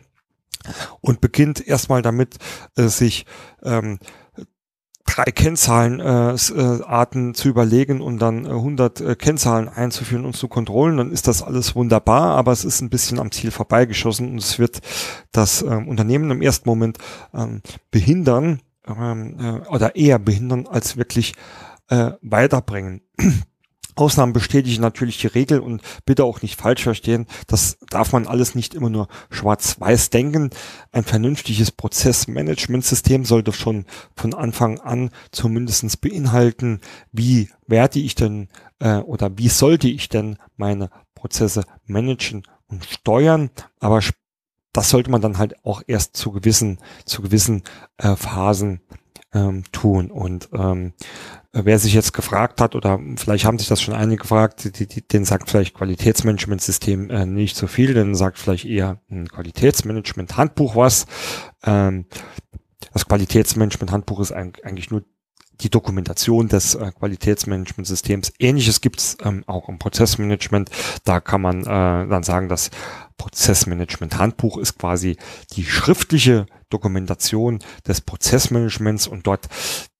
[1.00, 2.36] und beginnt erstmal damit,
[2.76, 3.26] äh, sich
[3.64, 3.98] ähm,
[5.12, 10.48] drei Kennzahlenarten äh, äh, zu überlegen und dann äh, 100 äh, Kennzahlen einzuführen und zu
[10.48, 14.38] kontrollen, dann ist das alles wunderbar, aber es ist ein bisschen am Ziel vorbeigeschossen und
[14.38, 14.80] es wird
[15.30, 16.98] das ähm, Unternehmen im ersten Moment
[17.34, 21.34] ähm, behindern ähm, äh, oder eher behindern als wirklich
[21.88, 23.02] äh, weiterbringen.
[23.94, 27.26] Ausnahmen bestätigen natürlich die Regel und bitte auch nicht falsch verstehen.
[27.46, 30.50] Das darf man alles nicht immer nur schwarz-weiß denken.
[30.92, 36.80] Ein vernünftiges Prozessmanagementsystem sollte schon von Anfang an zumindestens beinhalten,
[37.12, 43.50] wie werde ich denn äh, oder wie sollte ich denn meine Prozesse managen und steuern.
[43.78, 44.00] Aber
[44.72, 47.62] das sollte man dann halt auch erst zu gewissen, zu gewissen
[47.98, 48.80] äh, Phasen
[49.32, 50.10] ähm, tun.
[50.10, 50.94] Und ähm,
[51.52, 55.06] wer sich jetzt gefragt hat, oder vielleicht haben sich das schon einige gefragt, die, die,
[55.06, 61.06] den sagt vielleicht Qualitätsmanagementsystem äh, nicht so viel, denn sagt vielleicht eher ein Qualitätsmanagement-Handbuch was.
[61.64, 62.06] Ähm,
[62.92, 65.04] das Qualitätsmanagement-Handbuch ist eigentlich nur
[65.60, 68.32] die Dokumentation des äh, Qualitätsmanagementsystems.
[68.38, 70.70] Ähnliches gibt es ähm, auch im Prozessmanagement.
[71.04, 71.64] Da kann man äh,
[72.08, 72.70] dann sagen, das
[73.16, 75.16] Prozessmanagement-Handbuch ist quasi
[75.52, 79.48] die schriftliche Dokumentation des Prozessmanagements und dort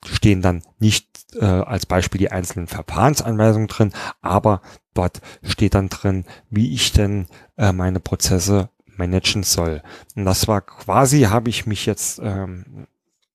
[0.07, 4.63] stehen dann nicht äh, als Beispiel die einzelnen Verfahrensanweisungen drin, aber
[4.95, 9.83] dort steht dann drin, wie ich denn äh, meine Prozesse managen soll.
[10.17, 12.87] Und das war quasi, habe ich mich jetzt ähm,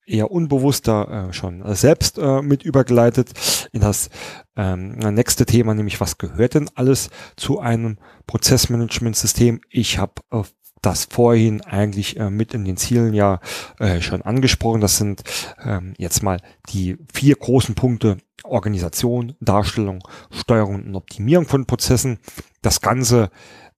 [0.08, 4.10] eher unbewusster äh, schon selbst äh, mit übergeleitet in das
[4.56, 9.62] ähm, nächste Thema, nämlich was gehört denn alles zu einem Prozessmanagementsystem?
[9.70, 10.43] Ich habe äh,
[10.82, 13.39] das vorhin eigentlich äh, mit in den Zielen ja
[13.80, 14.82] äh, schon angesprochen.
[14.82, 15.24] Das sind
[15.63, 16.39] ähm, jetzt mal
[16.70, 22.20] die vier großen Punkte Organisation, Darstellung, Steuerung und Optimierung von Prozessen.
[22.62, 23.30] Das Ganze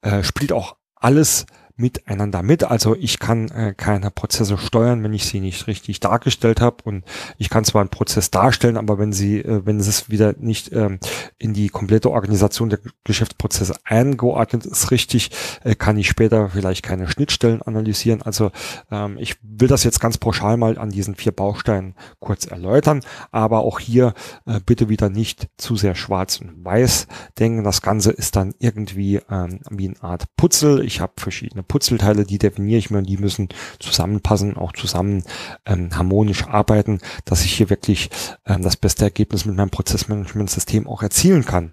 [0.02, 1.46] äh, spielt auch alles
[1.80, 2.63] miteinander mit.
[2.63, 6.78] Also ich kann äh, keine Prozesse steuern, wenn ich sie nicht richtig dargestellt habe.
[6.84, 7.06] Und
[7.38, 11.00] ich kann zwar einen Prozess darstellen, aber wenn sie, äh, wenn es wieder nicht ähm,
[11.38, 15.32] in die komplette Organisation der Geschäftsprozesse eingeordnet ist, richtig,
[15.63, 18.22] äh, kann ich später vielleicht keine Schnittstellen analysieren.
[18.22, 18.52] Also
[18.92, 23.60] ähm, ich will das jetzt ganz pauschal mal an diesen vier Bausteinen kurz erläutern, aber
[23.60, 24.13] auch hier
[24.46, 27.08] äh, bitte wieder nicht zu sehr schwarz und weiß
[27.39, 27.63] denken.
[27.63, 30.84] Das Ganze ist dann irgendwie ähm, wie eine Art Putzel.
[30.84, 33.48] Ich habe verschiedene Putzelteile, die definiere ich mir und die müssen
[33.80, 35.24] zusammenpassen, auch zusammen
[35.66, 38.10] ähm, harmonisch arbeiten, dass ich hier wirklich
[38.46, 41.72] ähm, das beste Ergebnis mit meinem Prozessmanagementsystem auch erzielen kann.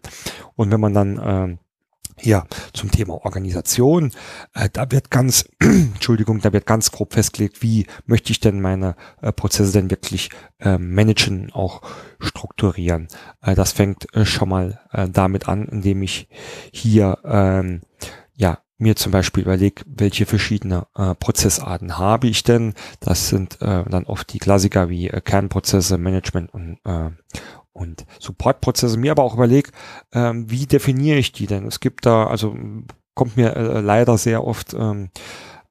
[0.54, 1.58] Und wenn man dann ähm,
[2.22, 4.12] ja, zum Thema Organisation,
[4.54, 8.96] äh, da wird ganz, Entschuldigung, da wird ganz grob festgelegt, wie möchte ich denn meine
[9.20, 11.82] äh, Prozesse denn wirklich äh, managen, auch
[12.18, 13.08] strukturieren.
[13.42, 16.28] Äh, das fängt äh, schon mal äh, damit an, indem ich
[16.72, 17.82] hier ähm,
[18.34, 22.74] ja mir zum Beispiel überlege, welche verschiedene äh, Prozessarten habe ich denn.
[23.00, 27.10] Das sind äh, dann oft die Klassiker wie äh, Kernprozesse, Management und, äh,
[27.72, 28.98] und Supportprozesse.
[28.98, 29.70] Mir aber auch überlege,
[30.12, 31.66] äh, wie definiere ich die denn?
[31.66, 32.54] Es gibt da, also
[33.14, 35.10] kommt mir äh, leider sehr oft ähm,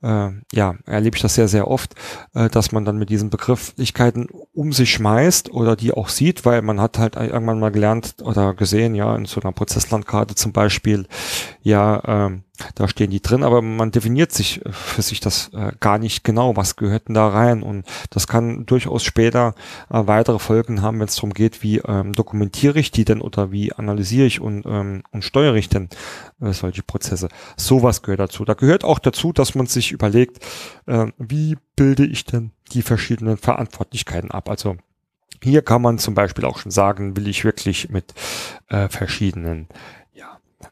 [0.05, 1.95] äh, ja, erlebe ich das sehr, sehr oft,
[2.33, 6.61] äh, dass man dann mit diesen Begrifflichkeiten um sich schmeißt oder die auch sieht, weil
[6.61, 11.07] man hat halt irgendwann mal gelernt oder gesehen, ja, in so einer Prozesslandkarte zum Beispiel,
[11.61, 12.44] ja, ähm,
[12.75, 16.23] da stehen die drin, aber man definiert sich äh, für sich das äh, gar nicht
[16.23, 19.55] genau, was gehört denn da rein und das kann durchaus später
[19.89, 23.51] äh, weitere Folgen haben, wenn es darum geht, wie ähm, dokumentiere ich die denn oder
[23.51, 25.89] wie analysiere ich und, ähm, und steuere ich denn
[26.41, 27.29] äh, solche Prozesse.
[27.57, 28.45] Sowas gehört dazu.
[28.45, 30.43] Da gehört auch dazu, dass man sich überlegt,
[30.85, 34.49] äh, wie bilde ich denn die verschiedenen Verantwortlichkeiten ab.
[34.49, 34.77] Also
[35.43, 38.13] hier kann man zum Beispiel auch schon sagen, will ich wirklich mit
[38.69, 39.67] äh, verschiedenen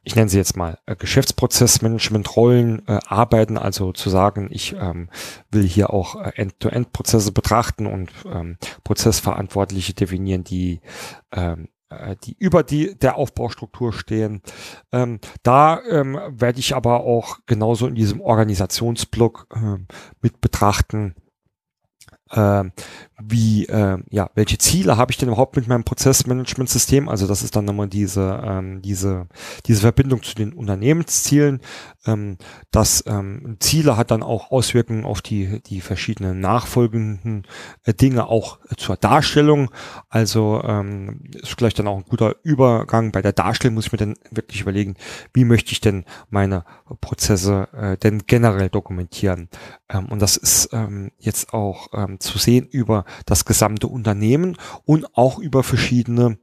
[0.03, 5.09] ich nenne sie jetzt mal äh, Geschäftsprozessmanagement-Rollen äh, arbeiten, also zu sagen, ich ähm,
[5.51, 10.81] will hier auch äh, End-to-End-Prozesse betrachten und ähm, Prozessverantwortliche definieren, die
[11.31, 14.41] ähm, äh, die über die der Aufbaustruktur stehen.
[14.91, 19.77] Ähm, da ähm, werde ich aber auch genauso in diesem Organisationsblock äh,
[20.21, 21.15] mit betrachten,
[22.31, 22.63] äh,
[23.27, 27.07] wie, äh, ja, welche Ziele habe ich denn überhaupt mit meinem Prozessmanagementsystem?
[27.09, 29.27] Also das ist dann nochmal diese, ähm, diese,
[29.65, 31.61] diese Verbindung zu den Unternehmenszielen.
[32.05, 32.37] Ähm,
[32.71, 37.45] das ähm, Ziele hat dann auch Auswirkungen auf die, die verschiedenen nachfolgenden
[37.83, 39.71] äh, Dinge auch äh, zur Darstellung.
[40.09, 43.11] Also ähm, ist vielleicht dann auch ein guter Übergang.
[43.11, 44.95] Bei der Darstellung muss ich mir dann wirklich überlegen,
[45.33, 46.65] wie möchte ich denn meine
[47.01, 49.49] Prozesse äh, denn generell dokumentieren?
[49.89, 55.15] Ähm, und das ist ähm, jetzt auch ähm, zu sehen über das gesamte Unternehmen und
[55.15, 56.37] auch über verschiedene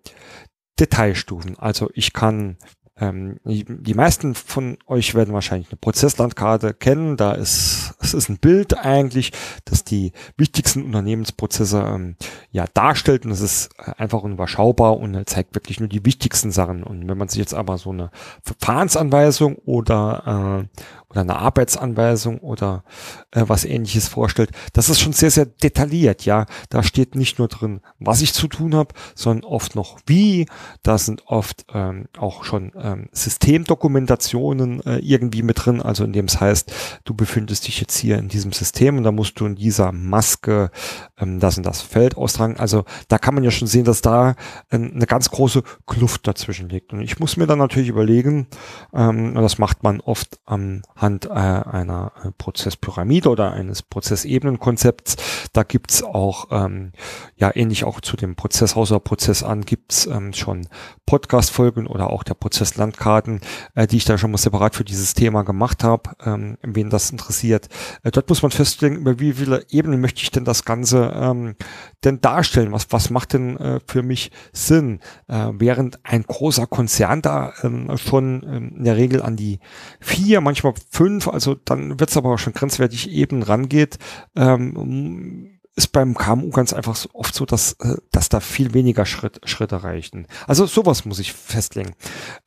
[0.79, 1.59] Detailstufen.
[1.59, 2.57] Also ich kann
[3.01, 7.17] ähm, die meisten von euch werden wahrscheinlich eine Prozesslandkarte kennen.
[7.17, 9.33] Da ist es ist ein Bild eigentlich,
[9.65, 12.17] das die wichtigsten Unternehmensprozesse ähm,
[12.51, 16.83] ja darstellt und es ist äh, einfach unüberschaubar und zeigt wirklich nur die wichtigsten Sachen.
[16.83, 18.11] Und wenn man sich jetzt aber so eine
[18.43, 22.85] Verfahrensanweisung oder äh, oder eine Arbeitsanweisung oder
[23.33, 26.47] äh, was ähnliches vorstellt, das ist schon sehr, sehr detailliert, ja.
[26.69, 30.47] Da steht nicht nur drin, was ich zu tun habe, sondern oft noch wie.
[30.83, 36.27] Da sind oft ähm, auch schon ähm, Systemdokumentationen äh, irgendwie mit drin, also in dem
[36.27, 36.73] es heißt,
[37.05, 40.71] du befindest dich jetzt hier in diesem System und da musst du in dieser Maske
[41.19, 42.57] ähm, das und das Feld austragen.
[42.57, 44.37] Also da kann man ja schon sehen, dass da
[44.71, 46.93] äh, eine ganz große Kluft dazwischen liegt.
[46.93, 48.47] Und ich muss mir dann natürlich überlegen,
[48.95, 55.17] ähm, das macht man oft am anhand äh, einer äh, Prozesspyramide oder eines Prozessebenenkonzepts.
[55.53, 56.93] Da gibt's auch, ähm,
[57.37, 60.69] ja ähnlich auch zu dem Prozesshaus oder Prozess an, gibt's ähm, schon
[61.07, 63.41] Podcast-Folgen oder auch der Prozesslandkarten,
[63.75, 67.11] äh, die ich da schon mal separat für dieses Thema gemacht habe, ähm, wen das
[67.11, 67.69] interessiert.
[68.03, 71.57] Äh, dort muss man festlegen, über wie viele Ebenen möchte ich denn das Ganze ähm,
[72.05, 72.73] denn darstellen?
[72.73, 75.01] Was, was macht denn äh, für mich Sinn?
[75.29, 79.59] Äh, während ein großer Konzern da ähm, schon ähm, in der Regel an die
[80.01, 83.99] vier, manchmal fünf, also dann wird es aber auch schon grenzwertig eben rangeht,
[84.37, 89.07] ähm, ist beim KMU ganz einfach so oft so, dass, äh, dass da viel weniger
[89.07, 90.27] Schritt, Schritte reichen.
[90.47, 91.95] Also sowas muss ich festlegen.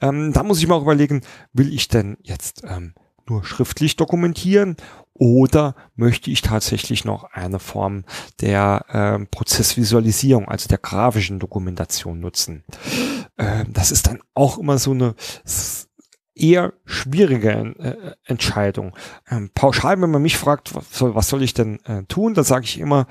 [0.02, 1.22] Ähm, da muss ich mal überlegen,
[1.54, 2.94] will ich denn jetzt ähm,
[3.28, 4.76] nur schriftlich dokumentieren
[5.14, 8.04] oder möchte ich tatsächlich noch eine Form
[8.42, 12.66] der äh, Prozessvisualisierung, also der grafischen Dokumentation nutzen?
[13.38, 15.16] Äh, das ist dann auch immer so eine
[16.36, 18.96] eher schwierige äh, Entscheidung.
[19.30, 22.44] Ähm, pauschal, wenn man mich fragt, was soll, was soll ich denn äh, tun, dann
[22.44, 23.08] sage ich immer,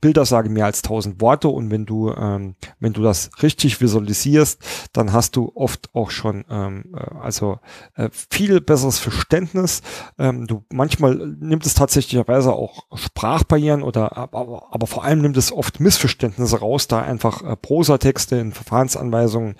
[0.00, 4.62] Bilder sagen mehr als tausend Worte und wenn du, ähm, wenn du das richtig visualisierst,
[4.92, 7.58] dann hast du oft auch schon ähm, äh, also
[7.94, 9.82] äh, viel besseres Verständnis.
[10.18, 15.52] Ähm, du manchmal nimmt es tatsächlicherweise auch Sprachbarrieren oder aber, aber vor allem nimmt es
[15.52, 19.56] oft Missverständnisse raus, da einfach äh, Prosatexte in Verfahrensanweisungen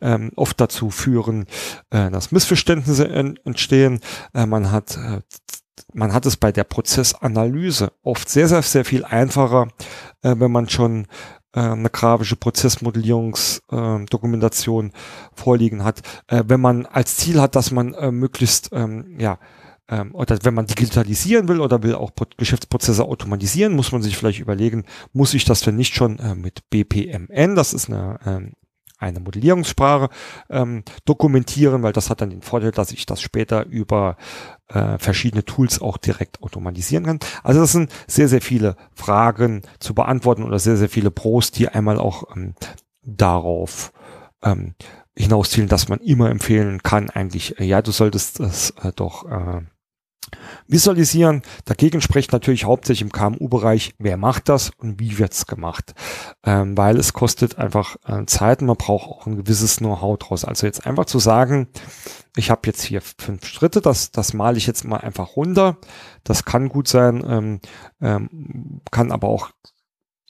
[0.00, 1.46] ähm, oft dazu führen,
[1.90, 4.00] äh, dass Missverständnisse entstehen.
[4.32, 5.20] Äh, man hat äh,
[5.92, 9.68] man hat es bei der Prozessanalyse oft sehr, sehr, sehr viel einfacher,
[10.22, 11.06] äh, wenn man schon
[11.54, 14.92] äh, eine grafische Prozessmodellierungsdokumentation äh,
[15.34, 16.02] vorliegen hat.
[16.26, 19.38] Äh, wenn man als Ziel hat, dass man äh, möglichst, ähm, ja,
[19.88, 24.40] ähm, oder wenn man digitalisieren will oder will auch Geschäftsprozesse automatisieren, muss man sich vielleicht
[24.40, 28.54] überlegen, muss ich das denn nicht schon mit BPMN, das ist eine ähm,
[29.04, 30.08] eine Modellierungssprache
[30.50, 34.16] ähm, dokumentieren, weil das hat dann den Vorteil, dass ich das später über
[34.68, 37.18] äh, verschiedene Tools auch direkt automatisieren kann.
[37.42, 41.68] Also das sind sehr, sehr viele Fragen zu beantworten oder sehr, sehr viele Pros, die
[41.68, 42.54] einmal auch ähm,
[43.02, 43.92] darauf
[44.42, 44.74] ähm,
[45.16, 49.62] hinauszielen, dass man immer empfehlen kann, eigentlich, äh, ja, du solltest das äh, doch äh,
[50.66, 51.42] Visualisieren.
[51.64, 55.94] Dagegen spricht natürlich hauptsächlich im KMU-Bereich, wer macht das und wie wird's gemacht.
[56.44, 60.44] Ähm, weil es kostet einfach äh, Zeit und man braucht auch ein gewisses Know-how draus.
[60.44, 61.68] Also jetzt einfach zu sagen,
[62.36, 65.78] ich habe jetzt hier fünf Schritte, das, das male ich jetzt mal einfach runter.
[66.24, 67.60] Das kann gut sein, ähm,
[68.00, 69.50] ähm, kann aber auch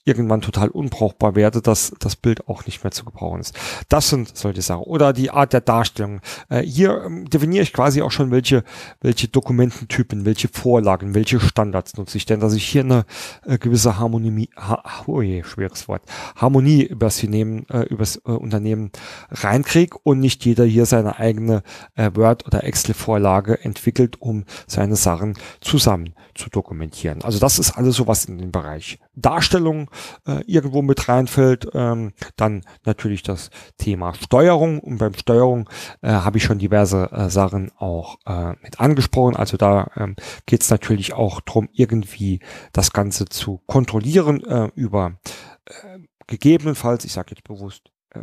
[0.04, 3.56] irgendwann total unbrauchbar werde, dass das Bild auch nicht mehr zu gebrauchen ist.
[3.88, 4.82] Das sind solche Sachen.
[4.82, 6.20] Oder die Art der Darstellung.
[6.48, 8.64] Äh, hier ähm, definiere ich quasi auch schon, welche,
[9.00, 13.06] welche Dokumententypen, welche Vorlagen, welche Standards nutze ich denn, dass ich hier eine
[13.46, 16.02] äh, gewisse Harmonie, ha, oh je, schweres Wort,
[16.36, 18.90] Harmonie übers, Nehmen, äh, übers äh, Unternehmen
[19.30, 21.62] reinkriege und nicht jeder hier seine eigene
[21.94, 27.22] äh, Word- oder Excel-Vorlage entwickelt, um seine Sachen zusammen zu dokumentieren.
[27.22, 29.90] Also das ist alles so was in dem Bereich Darstellung
[30.26, 31.68] äh, irgendwo mit reinfällt.
[31.74, 34.80] Ähm, dann natürlich das Thema Steuerung.
[34.80, 35.68] Und beim Steuerung
[36.02, 39.36] äh, habe ich schon diverse äh, Sachen auch äh, mit angesprochen.
[39.36, 40.16] Also da ähm,
[40.46, 42.40] geht es natürlich auch drum, irgendwie
[42.72, 45.18] das Ganze zu kontrollieren äh, über
[45.66, 48.20] äh, gegebenenfalls, ich sage jetzt bewusst, äh,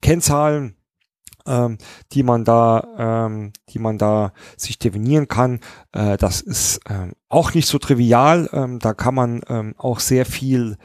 [0.00, 0.76] Kennzahlen,
[1.46, 1.78] ähm,
[2.12, 5.60] die man da, ähm, die man da sich definieren kann.
[5.92, 8.48] Äh, das ist ähm, auch nicht so trivial.
[8.52, 10.76] Ähm, da kann man ähm, auch sehr viel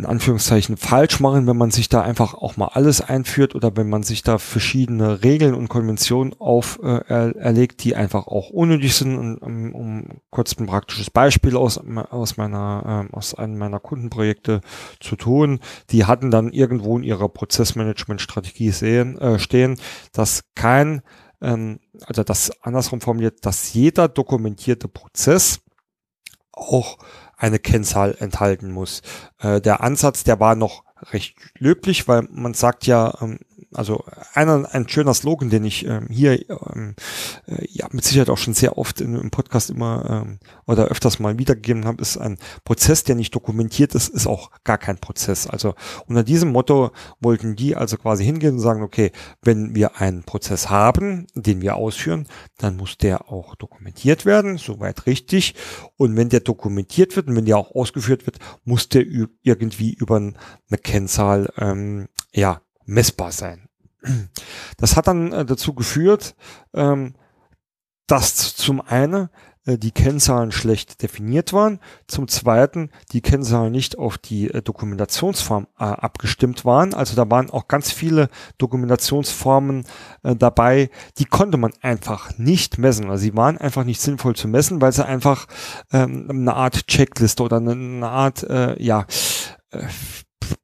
[0.00, 3.88] in Anführungszeichen falsch machen, wenn man sich da einfach auch mal alles einführt oder wenn
[3.88, 9.18] man sich da verschiedene Regeln und Konventionen auf äh, erlegt, die einfach auch unnötig sind.
[9.18, 14.62] Und, um, um kurz ein praktisches Beispiel aus, aus meiner äh, aus einem meiner Kundenprojekte
[15.00, 19.78] zu tun, die hatten dann irgendwo in ihrer Prozessmanagement-Strategie sehen, äh, stehen,
[20.12, 21.02] dass kein
[21.42, 25.60] ähm, also das andersrum formuliert, dass jeder dokumentierte Prozess
[26.52, 26.98] auch
[27.40, 29.02] eine Kennzahl enthalten muss.
[29.38, 33.38] Äh, der Ansatz, der war noch recht löblich, weil man sagt ja, ähm,
[33.72, 34.04] also
[34.34, 36.94] einer, ein schöner Slogan, den ich ähm, hier ähm,
[37.46, 41.18] äh, ja mit Sicherheit auch schon sehr oft in, im Podcast immer ähm, oder öfters
[41.18, 45.46] mal wiedergegeben habe, ist ein Prozess, der nicht dokumentiert ist, ist auch gar kein Prozess.
[45.46, 45.74] Also
[46.06, 46.90] unter diesem Motto
[47.20, 51.76] wollten die also quasi hingehen und sagen, okay, wenn wir einen Prozess haben, den wir
[51.76, 52.26] ausführen,
[52.58, 55.54] dann muss der auch dokumentiert werden, soweit richtig.
[55.96, 59.04] Und wenn der dokumentiert wird und wenn der auch ausgeführt wird, muss der
[59.42, 62.60] irgendwie über eine Kennzahl ähm, ja
[62.90, 63.68] messbar sein.
[64.76, 66.34] Das hat dann äh, dazu geführt,
[66.74, 67.14] ähm,
[68.06, 69.28] dass zum einen
[69.66, 75.68] äh, die Kennzahlen schlecht definiert waren, zum zweiten die Kennzahlen nicht auf die äh, Dokumentationsform
[75.76, 76.94] abgestimmt waren.
[76.94, 78.28] Also da waren auch ganz viele
[78.58, 79.84] Dokumentationsformen
[80.22, 83.08] dabei, die konnte man einfach nicht messen.
[83.10, 85.46] Also sie waren einfach nicht sinnvoll zu messen, weil sie einfach
[85.92, 88.46] ähm, eine Art Checkliste oder eine, Art,
[88.78, 89.06] ja,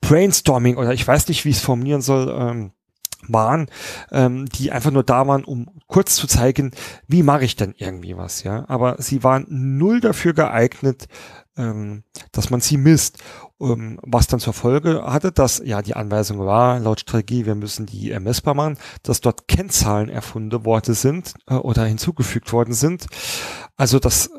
[0.09, 2.73] Brainstorming oder ich weiß nicht, wie ich es formulieren soll, ähm,
[3.29, 3.69] waren,
[4.13, 6.73] ähm, die einfach nur da waren, um kurz zu zeigen,
[7.09, 8.65] wie mache ich denn irgendwie was, ja.
[8.69, 11.09] Aber sie waren null dafür geeignet,
[11.57, 13.19] ähm, dass man sie misst.
[13.61, 17.87] Ähm, was dann zur Folge hatte, dass ja die Anweisung war, laut Strategie, wir müssen
[17.87, 23.07] die äh, messbar machen, dass dort Kennzahlen erfunden worden sind äh, oder hinzugefügt worden sind.
[23.77, 24.31] Also das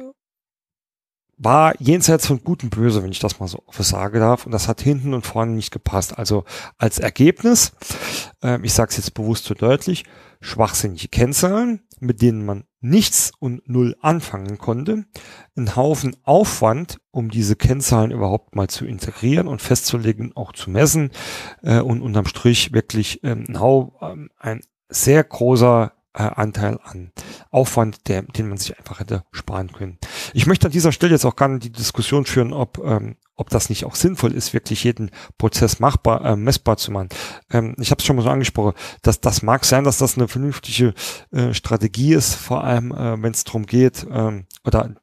[1.38, 4.46] war jenseits von gut und böse, wenn ich das mal so sagen darf.
[4.46, 6.18] Und das hat hinten und vorne nicht gepasst.
[6.18, 6.46] Also
[6.78, 7.74] als Ergebnis,
[8.44, 10.04] äh, ich sage es jetzt bewusst so deutlich,
[10.42, 15.06] schwachsinnige Kennzahlen, mit denen man nichts und null anfangen konnte,
[15.56, 21.12] ein Haufen Aufwand, um diese Kennzahlen überhaupt mal zu integrieren und festzulegen, auch zu messen
[21.64, 27.11] äh, und unterm Strich wirklich ähm, ein, ein sehr großer Anteil an
[27.51, 29.97] Aufwand, der, den man sich einfach hätte sparen können.
[30.34, 33.70] Ich möchte an dieser Stelle jetzt auch gerne die Diskussion führen, ob, ähm, ob das
[33.70, 37.09] nicht auch sinnvoll ist, wirklich jeden Prozess machbar, äh, messbar zu machen.
[37.51, 40.28] Ähm, ich habe es schon mal so angesprochen, dass das mag sein, dass das eine
[40.28, 40.93] vernünftige
[41.32, 44.95] äh, Strategie ist, vor allem äh, wenn es darum geht, ähm, oder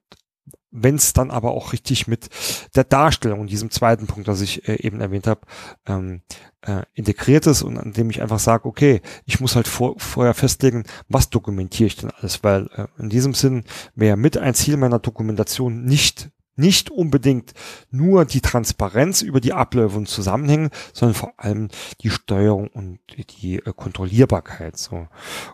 [0.74, 2.28] wenn es dann aber auch richtig mit
[2.74, 5.42] der Darstellung diesem zweiten Punkt, das ich äh, eben erwähnt habe,
[5.86, 6.22] ähm,
[6.62, 10.34] äh, integriert ist und an dem ich einfach sage, okay, ich muss halt vor, vorher
[10.34, 13.64] festlegen, was dokumentiere ich denn alles, weil äh, in diesem Sinn
[13.94, 17.52] wäre mit ein Ziel meiner Dokumentation nicht nicht unbedingt
[17.90, 21.68] nur die Transparenz über die Abläufe und Zusammenhänge, sondern vor allem
[22.00, 22.98] die Steuerung und
[23.40, 24.76] die äh, Kontrollierbarkeit.
[24.76, 25.08] So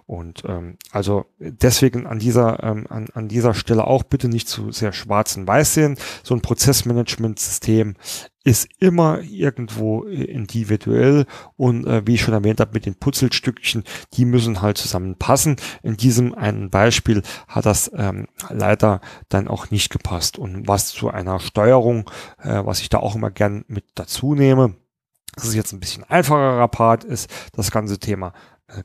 [0.07, 4.72] und ähm, also deswegen an dieser ähm, an, an dieser Stelle auch bitte nicht zu
[4.72, 5.96] sehr schwarz und weiß sehen.
[6.22, 7.94] So ein Prozessmanagementsystem
[8.43, 11.26] ist immer irgendwo äh, individuell
[11.57, 13.84] und äh, wie ich schon erwähnt habe mit den Putzelstückchen,
[14.14, 15.57] die müssen halt zusammenpassen.
[15.82, 21.11] In diesem einen Beispiel hat das ähm, leider dann auch nicht gepasst und was zu
[21.11, 22.11] einer Steuerung,
[22.43, 24.74] äh, was ich da auch immer gern mit dazu nehme,
[25.36, 28.32] das ist jetzt ein bisschen einfacherer Part, ist das ganze Thema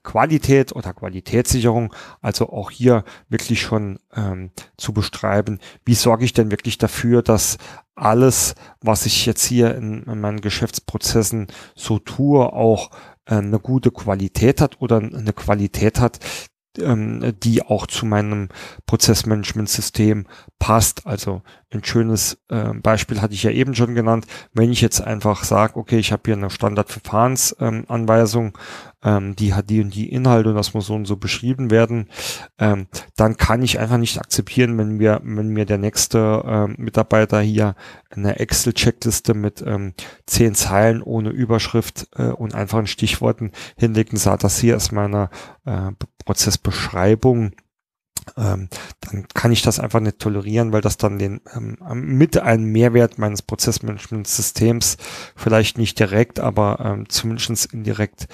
[0.04, 6.52] Qualität oder Qualitätssicherung, also auch hier wirklich schon ähm, zu bestreiben, wie sorge ich denn
[6.52, 7.58] wirklich dafür, dass
[7.96, 12.92] alles, was ich jetzt hier in, in meinen Geschäftsprozessen so tue, auch
[13.26, 16.20] äh, eine gute Qualität hat oder eine Qualität hat,
[16.80, 18.50] ähm, die auch zu meinem
[18.86, 20.28] Prozessmanagementsystem
[20.60, 21.08] passt.
[21.08, 24.26] Also ein schönes äh, Beispiel hatte ich ja eben schon genannt.
[24.54, 28.58] Wenn ich jetzt einfach sage, okay, ich habe hier eine Standardverfahrensanweisung,
[29.06, 32.10] ähm, die hat die und die Inhalte und das muss so und so beschrieben werden,
[32.58, 37.40] ähm, dann kann ich einfach nicht akzeptieren, wenn mir, wenn mir der nächste ähm, Mitarbeiter
[37.40, 37.76] hier
[38.10, 39.94] eine Excel-Checkliste mit ähm,
[40.26, 45.30] zehn Zeilen ohne Überschrift äh, und einfachen Stichworten hinlegt und sagt, das hier ist meine
[45.66, 45.92] äh,
[46.26, 47.54] Prozessbeschreibung
[48.38, 48.70] ähm,
[49.02, 53.18] dann kann ich das einfach nicht tolerieren, weil das dann den ähm, mit einem Mehrwert
[53.18, 54.98] meines Prozessmanagementsystems
[55.36, 58.28] vielleicht nicht direkt, aber ähm, zumindest indirekt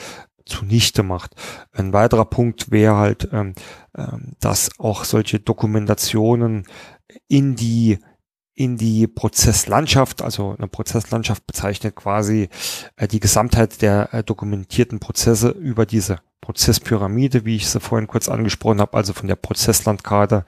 [0.45, 1.35] zunichte macht.
[1.71, 3.53] Ein weiterer Punkt wäre halt, ähm,
[3.95, 6.65] ähm, dass auch solche Dokumentationen
[7.27, 7.99] in die
[8.53, 12.49] in die Prozesslandschaft, also eine Prozesslandschaft bezeichnet quasi
[12.95, 18.27] äh, die Gesamtheit der äh, dokumentierten Prozesse über diese Prozesspyramide, wie ich sie vorhin kurz
[18.27, 20.45] angesprochen habe, also von der Prozesslandkarte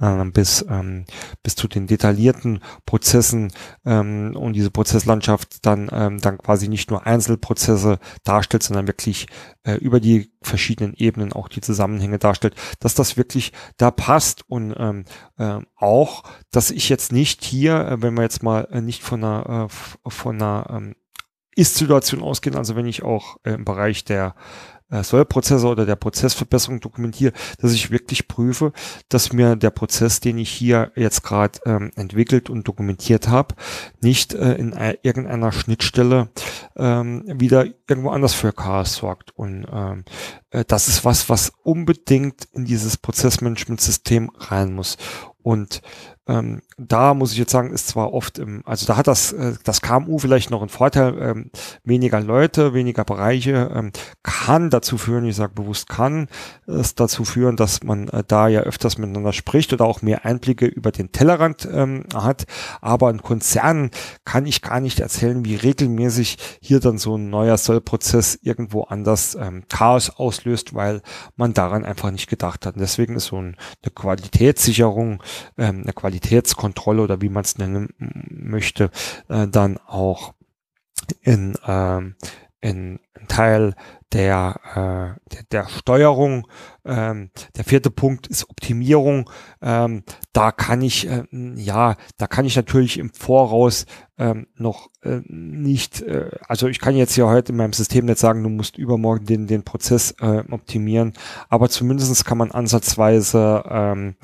[0.00, 1.04] äh, bis, ähm,
[1.42, 3.52] bis zu den detaillierten Prozessen
[3.84, 9.26] ähm, und diese Prozesslandschaft dann, ähm, dann quasi nicht nur Einzelprozesse darstellt, sondern wirklich
[9.64, 14.74] äh, über die verschiedenen Ebenen auch die Zusammenhänge darstellt, dass das wirklich da passt und
[14.78, 15.04] ähm,
[15.38, 16.22] äh, auch,
[16.52, 20.10] dass ich jetzt nicht hier, äh, wenn wir jetzt mal äh, nicht von einer, äh,
[20.10, 20.94] von einer ähm,
[21.56, 24.34] Ist-Situation ausgehen, also wenn ich auch im Bereich der
[24.90, 28.72] äh, Sollprozessor oder der Prozessverbesserung dokumentiere, dass ich wirklich prüfe,
[29.08, 33.54] dass mir der Prozess, den ich hier jetzt gerade ähm, entwickelt und dokumentiert habe,
[34.00, 36.28] nicht äh, in irgendeiner Schnittstelle
[36.76, 39.30] ähm, wieder irgendwo anders für Chaos sorgt.
[39.36, 40.04] Und ähm,
[40.50, 44.96] äh, das ist was, was unbedingt in dieses Prozessmanagement-System rein muss.
[45.42, 45.82] Und
[46.26, 49.54] ähm, da muss ich jetzt sagen, ist zwar oft im, also da hat das, äh,
[49.64, 51.50] das KMU vielleicht noch einen Vorteil, ähm,
[51.84, 56.28] weniger Leute, weniger Bereiche, ähm, kann dazu führen, ich sage bewusst kann,
[56.66, 60.66] es dazu führen, dass man äh, da ja öfters miteinander spricht oder auch mehr Einblicke
[60.66, 62.44] über den Tellerrand ähm, hat.
[62.80, 63.90] Aber ein Konzern
[64.24, 69.36] kann ich gar nicht erzählen, wie regelmäßig hier dann so ein neuer Sollprozess irgendwo anders
[69.40, 71.02] ähm, Chaos auslöst, weil
[71.36, 72.74] man daran einfach nicht gedacht hat.
[72.74, 75.22] Und deswegen ist so ein, eine Qualitätssicherung
[75.56, 78.90] ähm, eine Qualitätskontrolle oder wie man es nennen möchte,
[79.28, 80.34] äh, dann auch
[81.20, 82.16] in, ähm,
[82.60, 83.74] in Teil
[84.14, 86.46] der, äh, der, der Steuerung.
[86.84, 89.28] Ähm, der vierte Punkt ist Optimierung.
[89.60, 91.24] Ähm, da kann ich, äh,
[91.56, 93.86] ja, da kann ich natürlich im Voraus
[94.16, 98.18] ähm, noch äh, nicht, äh, also ich kann jetzt ja heute in meinem System nicht
[98.18, 101.14] sagen, du musst übermorgen den, den Prozess äh, optimieren,
[101.48, 104.16] aber zumindestens kann man ansatzweise ähm,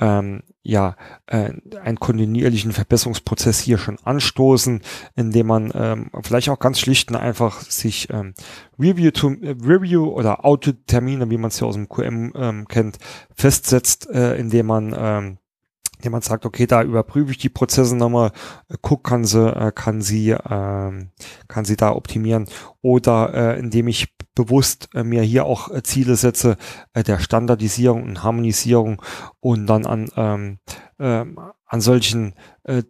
[0.00, 0.96] ähm, ja,
[1.26, 4.80] äh, einen kontinuierlichen Verbesserungsprozess hier schon anstoßen,
[5.14, 8.34] indem man ähm, vielleicht auch ganz schlicht und einfach sich ähm,
[8.78, 12.98] Review, to, äh, Review oder Autotermine, wie man es ja aus dem QM ähm, kennt,
[13.34, 15.38] festsetzt, äh, indem man ähm,
[15.98, 18.32] indem man sagt, okay, da überprüfe ich die Prozesse nochmal,
[18.70, 21.06] äh, guck, kann sie, äh, kann sie, äh,
[21.48, 22.48] kann sie da optimieren
[22.80, 24.14] oder äh, indem ich
[24.44, 26.56] bewusst äh, mir hier auch äh, Ziele setze
[26.94, 29.02] äh, der Standardisierung und Harmonisierung
[29.40, 30.58] und dann an ähm,
[30.98, 32.34] ähm, an solchen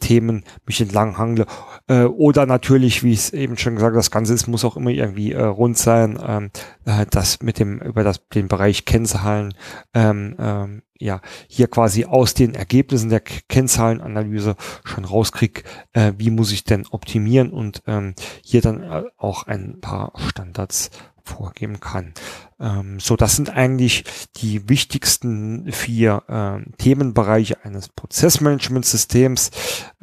[0.00, 1.44] Themen mich entlang hangle.
[1.86, 5.34] Oder natürlich, wie ich es eben schon gesagt das Ganze ist, muss auch immer irgendwie
[5.34, 6.50] rund sein, ähm,
[6.86, 9.52] äh, das mit dem, über das, den Bereich Kennzahlen,
[9.92, 16.64] ähm, ähm, ja, hier quasi aus den Ergebnissen der Kennzahlenanalyse schon rauskrieg, wie muss ich
[16.64, 20.90] denn optimieren und ähm, hier dann auch ein paar Standards
[21.30, 22.12] vorgeben kann.
[22.58, 24.04] Ähm, so, das sind eigentlich
[24.36, 29.50] die wichtigsten vier äh, Themenbereiche eines Prozessmanagementsystems.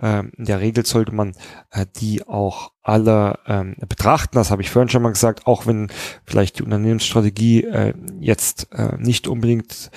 [0.02, 1.34] Ähm, in der Regel sollte man
[1.72, 4.38] äh, die auch alle ähm, betrachten.
[4.38, 5.90] Das habe ich vorhin schon mal gesagt, auch wenn
[6.26, 9.92] vielleicht die Unternehmensstrategie äh, jetzt äh, nicht unbedingt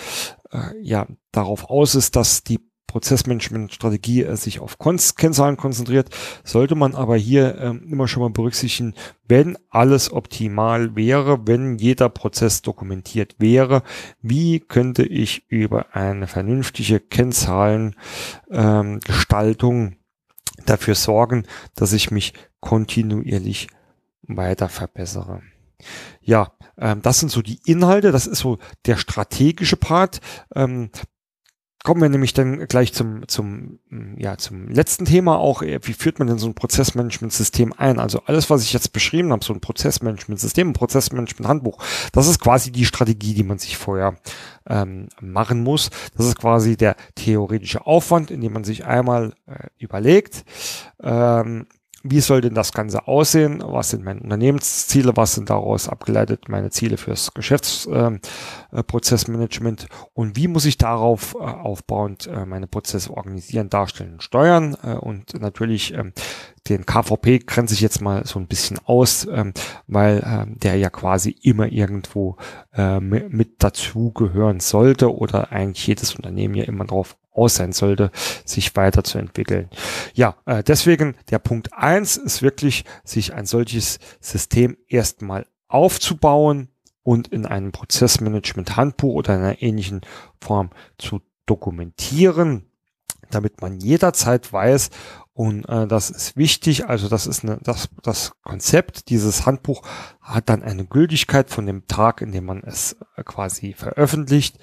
[0.51, 6.11] äh, ja darauf aus ist, dass die Prozessmanagement-Strategie äh, sich auf Konz Kennzahlen konzentriert,
[6.43, 8.95] sollte man aber hier ähm, immer schon mal berücksichtigen,
[9.29, 13.85] wenn alles optimal wäre, wenn jeder Prozess dokumentiert wäre,
[14.23, 19.97] wie könnte ich über eine vernünftige Kennzahlengestaltung ähm,
[20.67, 21.45] dafür sorgen,
[21.77, 23.69] dass ich mich kontinuierlich
[24.23, 25.43] weiter verbessere.
[26.21, 30.21] Ja, ähm, das sind so die Inhalte, das ist so der strategische Part.
[30.55, 30.91] Ähm,
[31.83, 33.79] kommen wir nämlich dann gleich zum, zum,
[34.17, 35.63] ja, zum letzten Thema auch.
[35.63, 37.99] Wie führt man denn so ein Prozessmanagement-System ein?
[37.99, 42.71] Also alles, was ich jetzt beschrieben habe, so ein Prozessmanagement-System, ein Prozessmanagement-Handbuch, das ist quasi
[42.71, 44.17] die Strategie, die man sich vorher
[44.69, 45.91] ähm, machen muss.
[46.17, 50.45] Das ist quasi der theoretische Aufwand, indem man sich einmal äh, überlegt,
[51.03, 51.67] ähm,
[52.03, 53.63] wie soll denn das Ganze aussehen?
[53.65, 55.15] Was sind meine Unternehmensziele?
[55.17, 59.83] Was sind daraus abgeleitet meine Ziele fürs Geschäftsprozessmanagement?
[59.83, 64.23] Ähm, äh, und wie muss ich darauf äh, aufbauend äh, meine Prozesse organisieren, darstellen und
[64.23, 64.79] steuern?
[64.83, 66.15] Äh, und natürlich ähm,
[66.69, 69.53] den KVP grenze ich jetzt mal so ein bisschen aus, ähm,
[69.87, 72.37] weil der ja quasi immer irgendwo
[72.75, 78.11] äh, mit dazugehören sollte oder eigentlich jedes Unternehmen ja immer darauf aus sein sollte,
[78.45, 79.69] sich weiterzuentwickeln.
[80.15, 86.69] Ja, äh, deswegen der Punkt eins ist wirklich, sich ein solches System erstmal aufzubauen
[87.03, 90.03] und in einem Prozessmanagement-Handbuch oder in einer ähnlichen
[90.41, 92.67] Form zu dokumentieren,
[93.31, 94.91] damit man jederzeit weiß,
[95.41, 99.81] und äh, das ist wichtig, also das ist eine, das, das Konzept, dieses Handbuch
[100.21, 104.59] hat dann eine Gültigkeit von dem Tag, in dem man es äh, quasi veröffentlicht,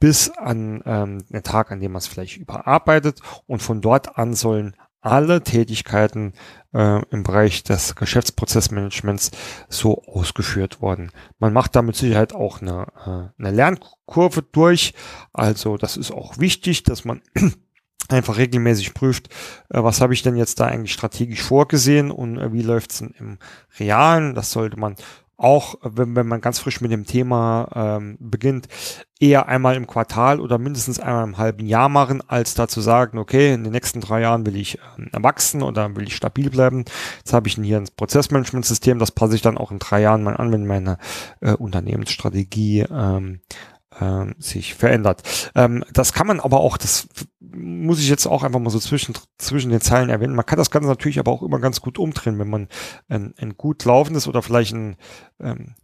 [0.00, 3.20] bis an ähm, den Tag, an dem man es vielleicht überarbeitet.
[3.44, 6.32] Und von dort an sollen alle Tätigkeiten
[6.72, 9.30] äh, im Bereich des Geschäftsprozessmanagements
[9.68, 11.12] so ausgeführt worden.
[11.38, 14.94] Man macht da mit Sicherheit auch eine, äh, eine Lernkurve durch.
[15.34, 17.20] Also das ist auch wichtig, dass man
[18.08, 19.28] einfach regelmäßig prüft,
[19.70, 23.00] äh, was habe ich denn jetzt da eigentlich strategisch vorgesehen und äh, wie läuft es
[23.00, 23.38] im
[23.78, 24.34] Realen.
[24.34, 24.96] Das sollte man
[25.36, 28.68] auch, wenn, wenn man ganz frisch mit dem Thema ähm, beginnt,
[29.18, 33.18] eher einmal im Quartal oder mindestens einmal im halben Jahr machen, als da zu sagen,
[33.18, 36.84] okay, in den nächsten drei Jahren will ich ähm, wachsen oder will ich stabil bleiben.
[37.18, 40.36] Jetzt habe ich hier ein Prozessmanagementsystem, das passe ich dann auch in drei Jahren mal
[40.36, 40.98] an, wenn meine
[41.40, 43.40] äh, Unternehmensstrategie ähm,
[43.98, 45.50] äh, sich verändert.
[45.54, 47.08] Ähm, das kann man aber auch, das
[47.64, 50.34] muss ich jetzt auch einfach mal so zwischen, zwischen den Zeilen erwähnen.
[50.34, 52.68] Man kann das Ganze natürlich aber auch immer ganz gut umdrehen, wenn man
[53.08, 54.96] ein, ein gut laufendes oder vielleicht ein,
[55.40, 55.74] ähm,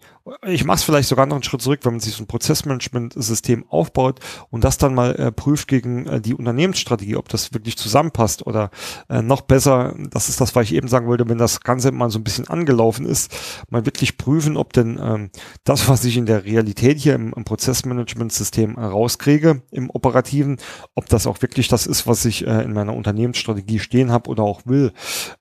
[0.46, 3.64] ich mache es vielleicht sogar noch einen Schritt zurück, wenn man sich so ein Prozessmanagement-System
[3.68, 4.20] aufbaut
[4.50, 8.70] und das dann mal äh, prüft gegen äh, die Unternehmensstrategie, ob das wirklich zusammenpasst oder
[9.08, 12.10] äh, noch besser, das ist das, was ich eben sagen wollte, wenn das Ganze mal
[12.10, 13.34] so ein bisschen angelaufen ist,
[13.70, 15.30] mal wirklich prüfen, ob denn ähm,
[15.64, 20.58] das, was ich in der Realität hier im, im Prozessmanagement-System rauskriege, im Operativen,
[20.94, 24.42] ob das auch wirklich das ist, was ich äh, in meiner Unternehmensstrategie stehen habe oder
[24.42, 24.92] auch will.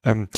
[0.03, 0.29] Ähm,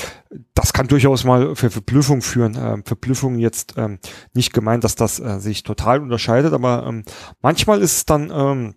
[0.54, 2.58] das kann durchaus mal für Verblüffung führen.
[2.60, 4.00] Ähm, Verblüffung jetzt ähm,
[4.34, 7.04] nicht gemeint, dass das äh, sich total unterscheidet, aber ähm,
[7.42, 8.76] manchmal ist es dann ähm,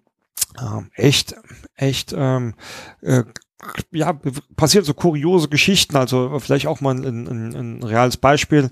[0.58, 1.34] äh, echt,
[1.76, 2.54] echt ähm,
[3.00, 3.24] äh,
[3.92, 4.18] ja,
[4.56, 8.70] passiert so kuriose Geschichten, also vielleicht auch mal ein, ein, ein reales Beispiel.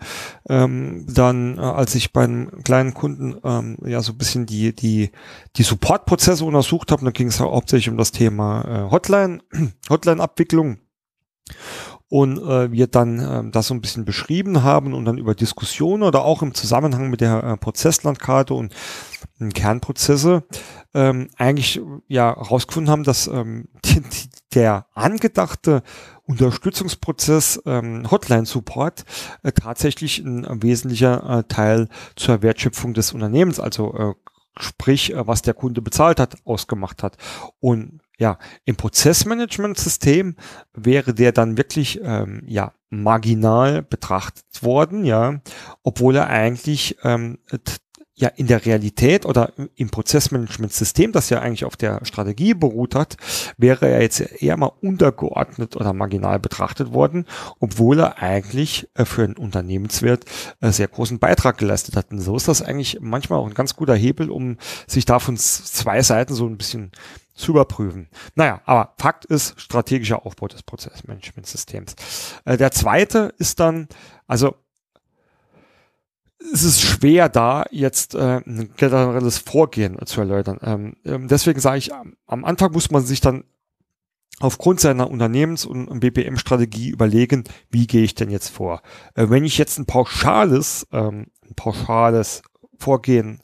[0.49, 5.11] Ähm, dann, äh, als ich beim kleinen Kunden ähm, ja so ein bisschen die, die,
[5.57, 9.41] die Supportprozesse untersucht habe, dann ging es hauptsächlich um das Thema äh, Hotline,
[9.89, 10.79] Hotline-Abwicklung
[12.13, 16.03] und äh, wir dann äh, das so ein bisschen beschrieben haben und dann über Diskussionen
[16.03, 18.75] oder auch im Zusammenhang mit der äh, Prozesslandkarte und
[19.41, 20.45] äh, Kernprozesse
[20.93, 25.83] ähm, eigentlich ja herausgefunden haben, dass ähm, die, die, der angedachte
[26.25, 29.05] Unterstützungsprozess ähm, Hotline Support
[29.43, 34.15] äh, tatsächlich ein, wesentlicher äh, Teil zur Wertschöpfung des Unternehmens, also äh,
[34.59, 37.17] sprich, äh, was der Kunde bezahlt hat, ausgemacht hat.
[37.61, 40.37] Und ja, im Prozessmanagement-System
[40.75, 45.41] wäre der dann wirklich ähm, ja marginal betrachtet worden, ja,
[45.83, 47.39] obwohl er eigentlich ähm,
[48.23, 53.17] ja in der Realität oder im Prozessmanagement-System, das ja eigentlich auf der Strategie beruht hat,
[53.59, 57.27] wäre er jetzt eher mal untergeordnet oder marginal betrachtet worden,
[57.59, 60.25] obwohl er eigentlich äh, für einen Unternehmenswert
[60.61, 62.11] äh, sehr großen Beitrag geleistet hat.
[62.13, 64.57] Und so ist das eigentlich manchmal auch ein ganz guter Hebel, um
[64.87, 66.93] sich davon zwei Seiten so ein bisschen
[67.35, 68.09] zu überprüfen.
[68.35, 71.97] Naja, aber Fakt ist strategischer Aufbau des Prozessmanagementsystems.
[72.45, 73.89] Äh, der zweite ist dann,
[74.29, 74.55] also
[76.53, 80.59] es ist schwer da jetzt äh, ein generelles Vorgehen zu erläutern.
[80.63, 83.45] Ähm, ähm deswegen sage ich, am Anfang muss man sich dann
[84.41, 88.83] aufgrund seiner Unternehmens- und BPM-Strategie überlegen, wie gehe ich denn jetzt vor.
[89.15, 92.43] Äh, wenn ich jetzt ein pauschales, ähm, ein pauschales
[92.79, 93.43] Vorgehen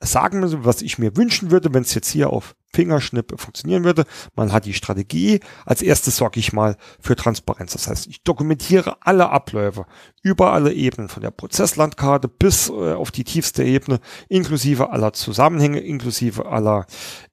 [0.00, 4.04] sagen müssen, was ich mir wünschen würde, wenn es jetzt hier auf Fingerschnipp funktionieren würde.
[4.34, 5.40] Man hat die Strategie.
[5.64, 7.72] Als erstes sorge ich mal für Transparenz.
[7.72, 9.86] Das heißt, ich dokumentiere alle Abläufe
[10.22, 15.80] über alle Ebenen, von der Prozesslandkarte bis äh, auf die tiefste Ebene, inklusive aller Zusammenhänge,
[15.80, 16.86] inklusive aller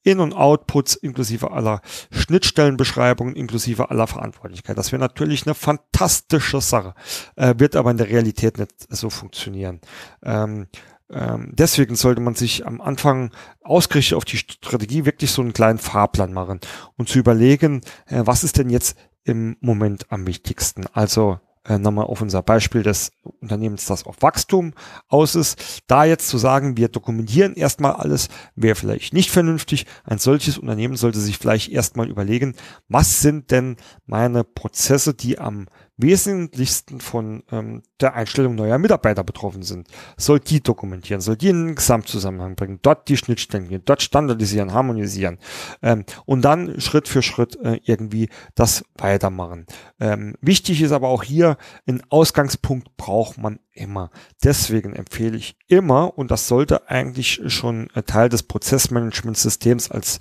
[0.04, 1.82] In- und Outputs, inklusive aller
[2.12, 4.78] Schnittstellenbeschreibungen, inklusive aller Verantwortlichkeit.
[4.78, 6.94] Das wäre natürlich eine fantastische Sache,
[7.36, 9.82] äh, wird aber in der Realität nicht so funktionieren.
[10.24, 10.68] Ähm,
[11.08, 13.32] deswegen sollte man sich am Anfang
[13.62, 16.60] ausgerichtet auf die Strategie wirklich so einen kleinen Fahrplan machen
[16.98, 20.86] und zu überlegen, äh, was ist denn jetzt im Moment am wichtigsten.
[20.94, 24.74] Also äh, nochmal auf unser Beispiel des Unternehmens, das auf Wachstum
[25.08, 25.82] aus ist.
[25.88, 29.88] Da jetzt zu sagen, wir dokumentieren erstmal alles, wäre vielleicht nicht vernünftig.
[30.04, 32.56] Ein solches Unternehmen sollte sich vielleicht erstmal überlegen,
[32.88, 35.66] was sind denn meine Prozesse, die am
[35.98, 39.88] wesentlichsten von ähm, der Einstellung neuer Mitarbeiter betroffen sind,
[40.18, 44.74] soll die dokumentieren, soll die in den Gesamtzusammenhang bringen, dort die Schnittstellen gehen, dort standardisieren,
[44.74, 45.38] harmonisieren
[45.82, 49.66] ähm, und dann Schritt für Schritt äh, irgendwie das weitermachen.
[50.00, 54.10] Ähm, wichtig ist aber auch hier, einen Ausgangspunkt braucht man immer.
[54.44, 60.20] Deswegen empfehle ich immer, und das sollte eigentlich schon äh, Teil des Prozessmanagementsystems als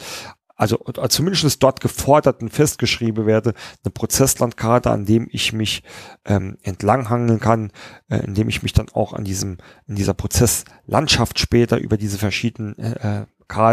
[0.57, 0.79] also
[1.09, 5.83] zumindest dort geforderten festgeschrieben werde, eine Prozesslandkarte, an dem ich mich
[6.25, 7.73] ähm, entlanghangeln kann,
[8.09, 12.79] äh, indem ich mich dann auch an diesem, in dieser Prozesslandschaft später über diese verschiedenen
[12.79, 13.27] äh, äh,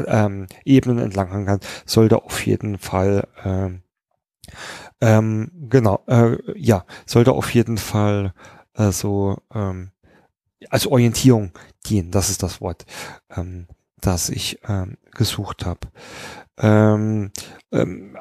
[0.08, 3.84] ähm, Ebenen entlanghangeln kann, sollte auf jeden Fall ähm,
[5.00, 8.34] ähm, genau, äh, ja, sollte auf jeden Fall
[8.74, 9.92] äh, so ähm,
[10.70, 11.52] als Orientierung
[11.86, 12.86] dienen, das ist das Wort,
[13.36, 13.68] ähm,
[14.02, 15.88] das ich ähm, gesucht habe.
[16.58, 17.32] Ähm,
[17.72, 18.18] ähm,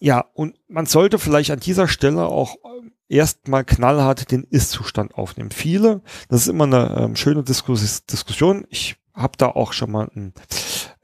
[0.00, 5.50] ja, und man sollte vielleicht an dieser Stelle auch ähm, erstmal knallhart den Ist-Zustand aufnehmen.
[5.50, 8.66] Viele, das ist immer eine ähm, schöne Diskus Diskussion.
[8.68, 10.34] Ich habe da auch schon mal ein,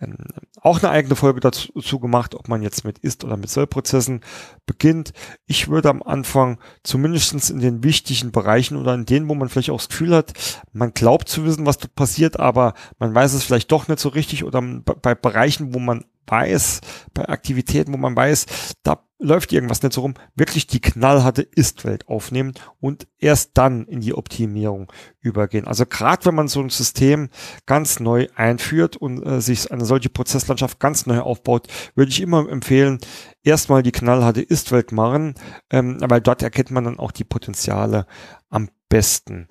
[0.03, 0.17] ein,
[0.61, 4.21] auch eine eigene Folge dazu gemacht, ob man jetzt mit Ist- oder mit Soll-Prozessen
[4.67, 5.13] beginnt.
[5.47, 9.71] Ich würde am Anfang zumindestens in den wichtigen Bereichen oder in denen, wo man vielleicht
[9.71, 10.33] auch das Gefühl hat,
[10.73, 14.09] man glaubt zu wissen, was dort passiert, aber man weiß es vielleicht doch nicht so
[14.09, 16.81] richtig oder bei Bereichen, wo man weiß,
[17.15, 18.47] bei Aktivitäten, wo man weiß,
[18.83, 24.01] da läuft irgendwas nicht so rum, wirklich die knallharte Ist-Welt aufnehmen und erst dann in
[24.01, 25.67] die Optimierung übergehen.
[25.67, 27.31] Also gerade wenn man so ein System
[27.65, 32.49] ganz neu einführt und äh, sich eine solche Prozesslandschaft ganz neu aufbaut, würde ich immer
[32.49, 32.99] empfehlen,
[33.43, 35.35] erstmal die knallharte Ist-Welt machen,
[35.71, 38.07] ähm, weil dort erkennt man dann auch die Potenziale
[38.51, 39.49] am besten.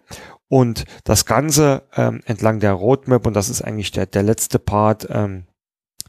[0.50, 5.08] Und das Ganze ähm, entlang der Roadmap, und das ist eigentlich der, der letzte Part,
[5.10, 5.46] ähm,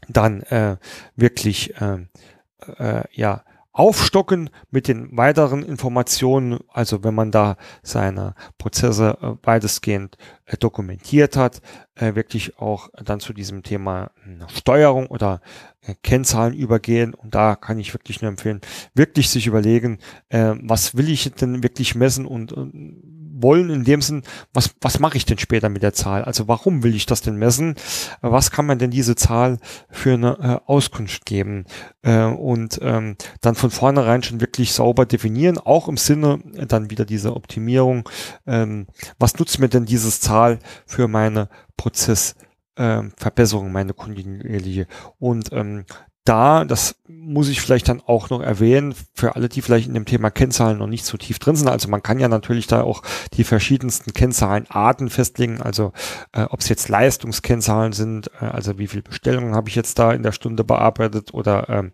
[0.07, 0.77] dann äh,
[1.15, 2.05] wirklich äh,
[2.77, 3.43] äh, ja
[3.73, 11.35] aufstocken mit den weiteren Informationen, also wenn man da seine Prozesse äh, weitestgehend äh, dokumentiert
[11.35, 11.61] hat,
[11.95, 15.41] äh, wirklich auch dann zu diesem Thema äh, Steuerung oder
[15.81, 17.15] äh, Kennzahlen übergehen.
[17.15, 18.61] Und da kann ich wirklich nur empfehlen,
[18.93, 19.97] wirklich sich überlegen,
[20.29, 23.01] äh, was will ich denn wirklich messen und, und
[23.43, 24.23] wollen in dem Sinn,
[24.53, 26.23] was, was mache ich denn später mit der Zahl?
[26.23, 27.75] Also warum will ich das denn messen?
[28.21, 31.65] Was kann man denn diese Zahl für eine äh, Auskunft geben?
[32.01, 36.89] Äh, und ähm, dann von vornherein schon wirklich sauber definieren, auch im Sinne äh, dann
[36.89, 38.09] wieder diese Optimierung.
[38.47, 38.87] Ähm,
[39.19, 44.87] was nutzt mir denn dieses Zahl für meine Prozessverbesserung, ähm, meine kontinuierliche?
[45.19, 45.85] Und ähm,
[46.25, 46.95] da, das
[47.25, 50.77] muss ich vielleicht dann auch noch erwähnen, für alle, die vielleicht in dem Thema Kennzahlen
[50.77, 51.67] noch nicht so tief drin sind.
[51.67, 53.01] Also man kann ja natürlich da auch
[53.33, 55.61] die verschiedensten Kennzahlenarten festlegen.
[55.61, 55.93] Also
[56.33, 60.11] äh, ob es jetzt Leistungskennzahlen sind, äh, also wie viele Bestellungen habe ich jetzt da
[60.11, 61.91] in der Stunde bearbeitet oder ähm,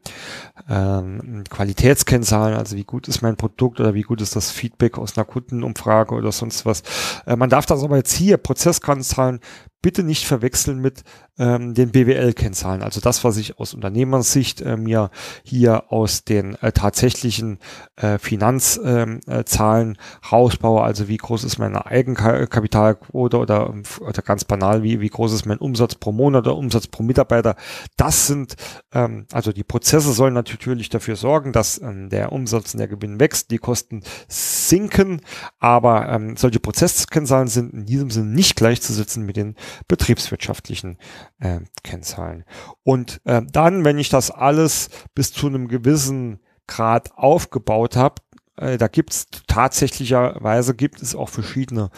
[0.68, 5.18] ähm, Qualitätskennzahlen, also wie gut ist mein Produkt oder wie gut ist das Feedback aus
[5.18, 6.84] einer Kundenumfrage oder sonst was.
[7.26, 9.40] Äh, man darf das aber jetzt hier Prozesskennzahlen
[9.82, 11.04] bitte nicht verwechseln mit
[11.38, 12.84] ähm, den BWL-Kennzahlen.
[12.84, 15.10] Also das, was ich aus Unternehmersicht äh, mir
[15.43, 17.59] hier aus den äh, tatsächlichen
[17.95, 20.82] äh, Finanzzahlen ähm, äh, rausbaue.
[20.82, 25.57] Also wie groß ist meine Eigenkapitalquote oder, oder ganz banal, wie, wie groß ist mein
[25.57, 27.55] Umsatz pro Monat oder Umsatz pro Mitarbeiter.
[27.97, 28.55] Das sind,
[28.93, 33.20] ähm, also die Prozesse sollen natürlich dafür sorgen, dass ähm, der Umsatz und der Gewinn
[33.20, 35.22] wächst, die Kosten sinken.
[35.59, 39.55] Aber ähm, solche Prozesskennzahlen sind in diesem Sinne nicht gleichzusetzen mit den
[39.88, 40.97] betriebswirtschaftlichen
[41.39, 42.45] äh, Kennzahlen.
[42.84, 44.89] Und äh, dann, wenn ich das alles
[45.20, 48.22] bis zu einem gewissen Grad aufgebaut habe,
[48.55, 51.89] äh, da gibt es tatsächlicherweise gibt es auch verschiedene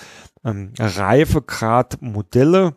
[0.44, 2.76] ähm, Reifegradmodelle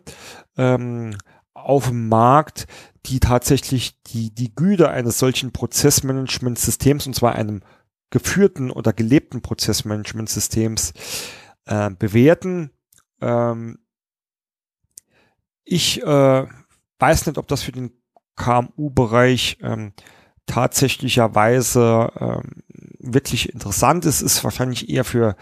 [0.55, 1.17] ähm,
[1.55, 2.67] auf dem Markt,
[3.07, 7.63] die tatsächlich die, die Güte eines solchen Prozessmanagementsystems, und zwar einem
[8.11, 10.93] geführten oder gelebten Prozessmanagementsystems,
[11.65, 12.69] äh, bewerten.
[13.19, 13.79] Ähm,
[15.63, 16.45] ich äh,
[16.99, 17.99] weiß nicht, ob das für den
[18.35, 19.93] KMU-Bereich ähm,
[20.45, 22.63] tatsächlicherweise ähm,
[22.99, 24.21] wirklich interessant ist.
[24.21, 25.35] Ist wahrscheinlich eher für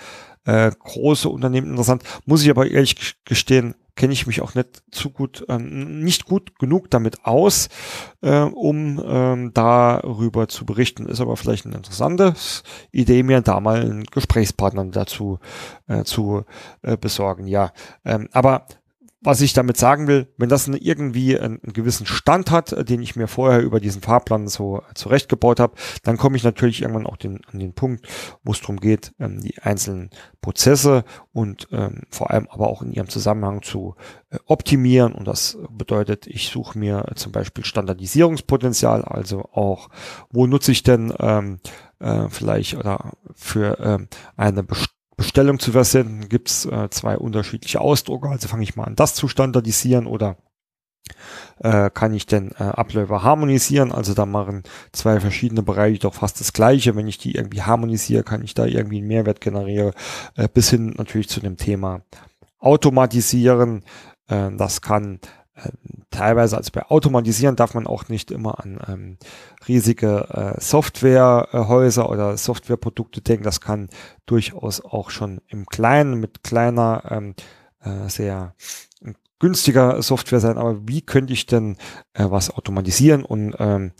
[0.45, 2.03] äh, große Unternehmen interessant.
[2.25, 6.57] Muss ich aber ehrlich gestehen, kenne ich mich auch nicht zu gut, ähm, nicht gut
[6.57, 7.69] genug damit aus,
[8.21, 11.07] äh, um ähm, darüber zu berichten.
[11.07, 12.33] Ist aber vielleicht eine interessante
[12.91, 15.39] Idee, mir da mal einen Gesprächspartner dazu
[15.87, 16.43] äh, zu
[16.81, 17.47] äh, besorgen.
[17.47, 17.71] Ja,
[18.03, 18.65] ähm, aber
[19.23, 23.15] was ich damit sagen will, wenn das irgendwie einen, gewissen Stand hat, äh, den ich
[23.15, 27.41] mir vorher über diesen Fahrplan so zurechtgebaut habe, dann komme ich natürlich irgendwann auch den,
[27.51, 28.07] an den Punkt,
[28.43, 30.09] wo es darum geht, ähm, die einzelnen
[30.41, 33.95] Prozesse und ähm, vor allem aber auch in ihrem Zusammenhang zu
[34.29, 35.13] äh, optimieren.
[35.13, 39.89] Und das bedeutet, ich suche mir zum Beispiel Standardisierungspotenzial, also auch,
[40.29, 41.59] wo nutze ich denn ähm,
[41.99, 43.99] äh, vielleicht oder für äh,
[44.35, 44.63] eine
[45.23, 48.27] Bestellung zu versenden, gibt es äh, zwei unterschiedliche Ausdrucke.
[48.27, 50.35] Also fange ich mal an, das zu standardisieren oder
[51.59, 53.93] äh, kann ich denn äh, Abläufe harmonisieren.
[53.93, 56.97] Also da machen zwei verschiedene Bereiche doch fast das Gleiche.
[56.97, 59.93] Wenn ich die irgendwie harmonisiere, kann ich da irgendwie einen Mehrwert generieren,
[60.35, 62.01] äh, bis hin natürlich zu dem Thema
[62.59, 63.85] Automatisieren.
[64.27, 65.19] Äh, das kann
[66.09, 69.17] teilweise, also bei Automatisieren darf man auch nicht immer an ähm,
[69.67, 73.43] riesige äh, Softwarehäuser oder Softwareprodukte denken.
[73.43, 73.89] Das kann
[74.25, 77.35] durchaus auch schon im Kleinen mit kleiner, ähm,
[77.81, 78.55] äh, sehr
[79.39, 81.75] günstiger Software sein, aber wie könnte ich denn
[82.13, 83.91] äh, was automatisieren und ähm,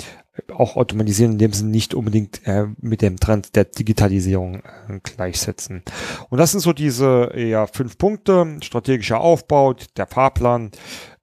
[0.52, 5.84] auch automatisieren, in dem Sinne nicht unbedingt äh, mit dem Trend der Digitalisierung äh, gleichsetzen.
[6.30, 10.72] Und das sind so diese ja, fünf Punkte, strategischer Aufbau, der Fahrplan,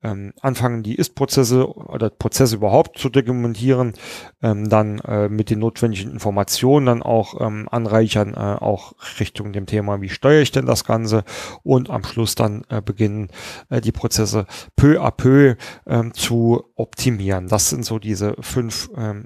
[0.03, 3.94] ähm, anfangen, die Ist-Prozesse oder Prozesse überhaupt zu dokumentieren,
[4.42, 9.66] ähm, dann äh, mit den notwendigen Informationen dann auch ähm, anreichern, äh, auch Richtung dem
[9.66, 11.24] Thema, wie steuere ich denn das Ganze
[11.62, 13.28] und am Schluss dann äh, beginnen,
[13.68, 14.46] äh, die Prozesse
[14.76, 17.48] peu à peu ähm, zu optimieren.
[17.48, 19.24] Das sind so diese fünf ähm,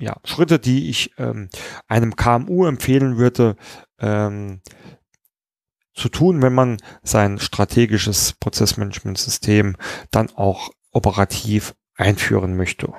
[0.00, 1.48] ja, Schritte, die ich ähm,
[1.88, 3.56] einem KMU empfehlen würde,
[3.98, 4.60] ähm,
[5.98, 9.76] zu tun, wenn man sein strategisches Prozessmanagementsystem
[10.10, 12.92] dann auch operativ einführen möchte.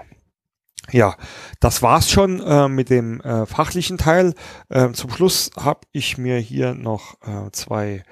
[0.92, 1.16] Ja,
[1.60, 4.34] das war's schon äh, mit dem äh, fachlichen Teil.
[4.70, 8.04] Äh, zum Schluss habe ich mir hier noch äh, zwei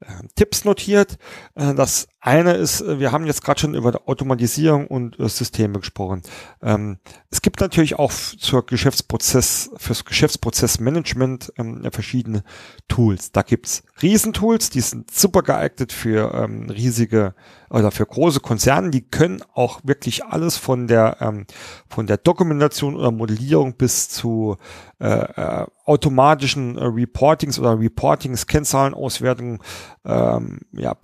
[0.00, 1.16] äh, Tipps notiert.
[1.54, 5.78] Äh, das eine ist, äh, wir haben jetzt gerade schon über Automatisierung und äh, Systeme
[5.78, 6.22] gesprochen.
[6.62, 6.98] Ähm,
[7.30, 12.42] es gibt natürlich auch zur Geschäftsprozess, fürs Geschäftsprozessmanagement ähm, verschiedene
[12.88, 13.30] Tools.
[13.30, 17.34] Da gibt's Riesentools, die sind super geeignet für ähm, riesige
[17.68, 18.90] oder für große Konzerne.
[18.90, 21.46] Die können auch wirklich alles von der ähm,
[21.88, 24.56] von der Dokumentation oder Modellierung bis zu
[24.98, 29.58] äh, äh, automatischen äh, Reportings oder Reportings, Kennzahlenauswertungen,
[30.06, 30.94] ähm, ja,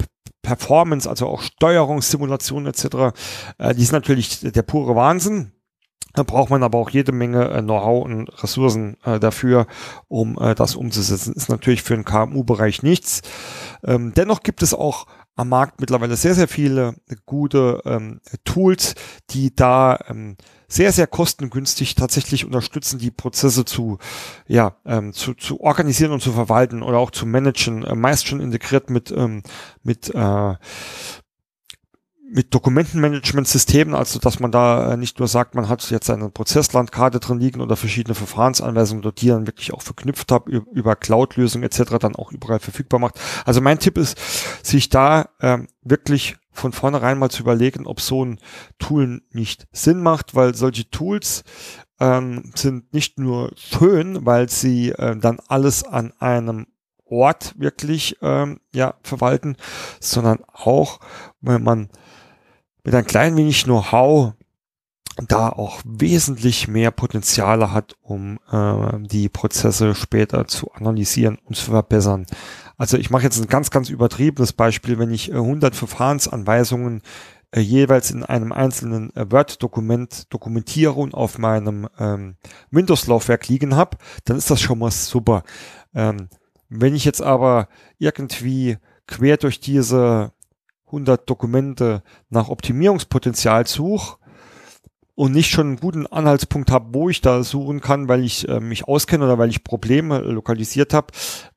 [0.42, 3.14] Performance, also auch Steuerungssimulationen etc.,
[3.58, 5.52] äh, die sind natürlich der pure Wahnsinn.
[6.12, 9.66] Da braucht man aber auch jede Menge äh, Know-how und Ressourcen äh, dafür,
[10.08, 11.34] um äh, das umzusetzen.
[11.34, 13.22] Ist natürlich für den KMU-Bereich nichts.
[13.84, 18.94] Ähm, dennoch gibt es auch am Markt mittlerweile sehr, sehr viele gute ähm, Tools,
[19.30, 20.36] die da ähm,
[20.70, 23.98] sehr, sehr kostengünstig tatsächlich unterstützen, die Prozesse zu,
[24.46, 28.40] ja, ähm, zu, zu organisieren und zu verwalten oder auch zu managen, äh, meist schon
[28.40, 29.42] integriert mit, ähm,
[29.82, 30.54] mit, äh,
[32.32, 37.18] mit Dokumentenmanagementsystemen, also dass man da äh, nicht nur sagt, man hat jetzt eine Prozesslandkarte
[37.18, 41.98] drin liegen oder verschiedene Verfahrensanweisungen dort, die dann wirklich auch verknüpft habe über Cloud-Lösungen etc.
[41.98, 43.20] dann auch überall verfügbar macht.
[43.44, 44.16] Also mein Tipp ist,
[44.64, 48.38] sich da ähm, wirklich von vornherein mal zu überlegen, ob so ein
[48.78, 51.44] Tool nicht Sinn macht, weil solche Tools
[52.00, 56.66] ähm, sind nicht nur schön, weil sie äh, dann alles an einem
[57.04, 59.56] Ort wirklich ähm, ja verwalten,
[60.00, 61.00] sondern auch,
[61.40, 61.88] wenn man
[62.84, 64.34] mit ein klein wenig Know-how
[65.28, 71.70] da auch wesentlich mehr Potenziale hat, um äh, die Prozesse später zu analysieren und zu
[71.70, 72.26] verbessern.
[72.80, 77.02] Also ich mache jetzt ein ganz, ganz übertriebenes Beispiel, wenn ich äh, 100 Verfahrensanweisungen
[77.50, 82.36] äh, jeweils in einem einzelnen äh, Word-Dokument dokumentiere und auf meinem ähm,
[82.70, 85.42] Windows-Laufwerk liegen habe, dann ist das schon mal super.
[85.94, 86.30] Ähm,
[86.70, 87.68] wenn ich jetzt aber
[87.98, 90.32] irgendwie quer durch diese
[90.86, 94.16] 100 Dokumente nach Optimierungspotenzial suche
[95.20, 98.58] und nicht schon einen guten Anhaltspunkt habe, wo ich da suchen kann, weil ich äh,
[98.58, 101.08] mich auskenne oder weil ich Probleme lokalisiert habe,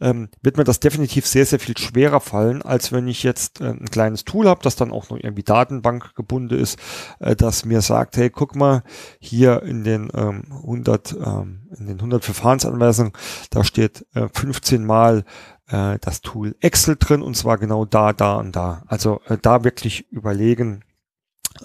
[0.01, 3.69] ähm, wird mir das definitiv sehr, sehr viel schwerer fallen, als wenn ich jetzt äh,
[3.69, 6.77] ein kleines Tool habe, das dann auch noch irgendwie Datenbank gebunden ist,
[7.21, 8.83] äh, das mir sagt, hey, guck mal,
[9.21, 13.13] hier in den ähm, 100, ähm, in den 100 Verfahrensanweisungen,
[13.49, 15.23] da steht äh, 15 mal
[15.69, 18.83] äh, das Tool Excel drin und zwar genau da, da und da.
[18.87, 20.83] Also äh, da wirklich überlegen,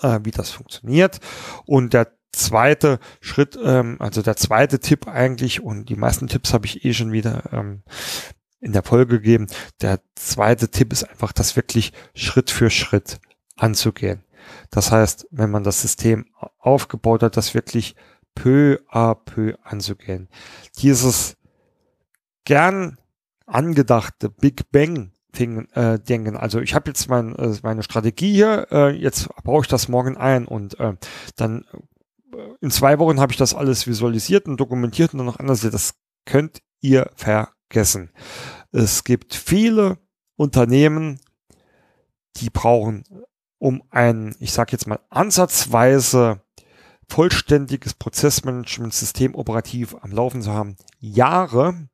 [0.03, 1.21] äh, wie das funktioniert.
[1.67, 6.67] Und der zweite Schritt, ähm, also der zweite Tipp eigentlich, und die meisten Tipps habe
[6.67, 7.83] ich eh schon wieder ähm,
[8.61, 9.47] in der Folge gegeben.
[9.81, 13.21] Der zweite Tipp ist einfach, das wirklich Schritt für Schritt
[13.57, 14.25] anzugehen.
[14.71, 16.27] Das heißt, wenn man das System
[16.59, 17.95] aufgebaut hat, das wirklich
[18.35, 20.29] peu à peu anzugehen.
[20.79, 21.37] Dieses
[22.45, 22.99] gern
[23.47, 26.37] angedachte Big Bang Ding, äh, denken.
[26.37, 30.17] Also ich habe jetzt mein, äh, meine Strategie hier, äh, jetzt baue ich das morgen
[30.17, 30.95] ein und äh,
[31.37, 31.65] dann
[32.33, 35.61] äh, in zwei Wochen habe ich das alles visualisiert und dokumentiert und dann noch anders.
[35.61, 38.11] Das könnt ihr vergessen.
[38.73, 39.99] Es gibt viele
[40.37, 41.21] Unternehmen,
[42.37, 43.05] die brauchen,
[43.59, 46.41] um einen, ich sage jetzt mal, ansatzweise
[47.09, 50.77] vollständiges Prozessmanagementsystem operativ am Laufen zu haben?
[50.99, 51.89] Jahre.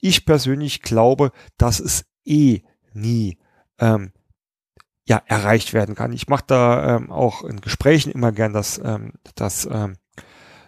[0.00, 2.62] Ich persönlich glaube, dass es eh
[2.92, 3.38] nie
[3.78, 4.12] ähm,
[5.04, 6.12] ja, erreicht werden kann.
[6.12, 9.96] Ich mache da ähm, auch in Gesprächen immer gern das, ähm, das ähm,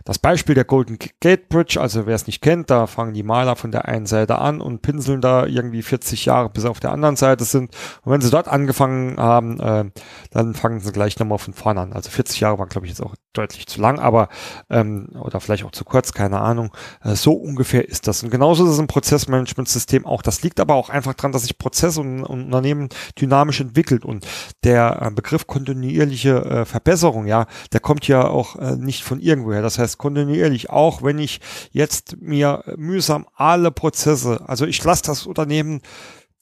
[0.04, 3.56] das Beispiel der Golden Gate Bridge, also wer es nicht kennt, da fangen die Maler
[3.56, 7.16] von der einen Seite an und pinseln da irgendwie 40 Jahre bis auf der anderen
[7.16, 7.74] Seite sind.
[8.02, 9.84] Und wenn sie dort angefangen haben, äh,
[10.30, 11.92] dann fangen sie gleich nochmal von vorne an.
[11.94, 14.28] Also 40 Jahre waren, glaube ich, jetzt auch deutlich zu lang, aber
[14.70, 16.70] ähm, oder vielleicht auch zu kurz, keine Ahnung.
[17.02, 18.22] Äh, so ungefähr ist das.
[18.22, 20.20] Und genauso ist es im Prozessmanagementsystem auch.
[20.20, 24.04] Das liegt aber auch einfach dran, dass sich Prozesse und, und Unternehmen dynamisch entwickelt.
[24.04, 24.26] Und
[24.64, 29.62] der äh, Begriff kontinuierliche äh, Verbesserung, ja, der kommt ja auch äh, nicht von irgendwoher.
[29.62, 31.40] Das heißt, kontinuierlich, auch wenn ich
[31.72, 35.80] jetzt mir mühsam alle Prozesse, also ich lasse das Unternehmen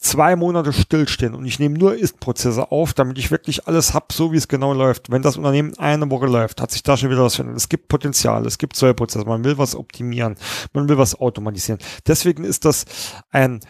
[0.02, 4.32] zwei Monate stillstehen und ich nehme nur Ist-Prozesse auf, damit ich wirklich alles hab, so
[4.32, 5.10] wie es genau läuft.
[5.10, 7.58] Wenn das Unternehmen eine Woche läuft, hat sich da schon wieder was verändert.
[7.58, 10.36] Es gibt Potenzial, es gibt Zollprozesse, man will was optimieren,
[10.72, 11.80] man will was automatisieren.
[12.06, 12.84] Deswegen ist das
[13.30, 13.60] ein,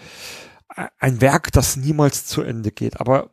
[0.99, 2.99] ein Werk, das niemals zu Ende geht.
[2.99, 3.31] Aber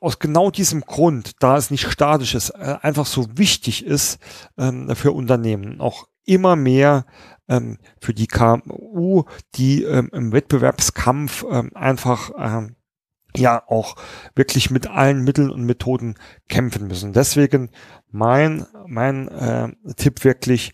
[0.00, 4.18] aus genau diesem Grund, da es nicht statisch ist, äh, einfach so wichtig ist
[4.58, 7.06] ähm, für Unternehmen, auch immer mehr
[7.48, 12.76] ähm, für die KMU, die ähm, im Wettbewerbskampf ähm, einfach ähm,
[13.36, 13.96] ja auch
[14.34, 16.14] wirklich mit allen Mitteln und Methoden
[16.48, 17.12] kämpfen müssen.
[17.12, 17.70] Deswegen
[18.10, 20.72] mein mein äh, Tipp wirklich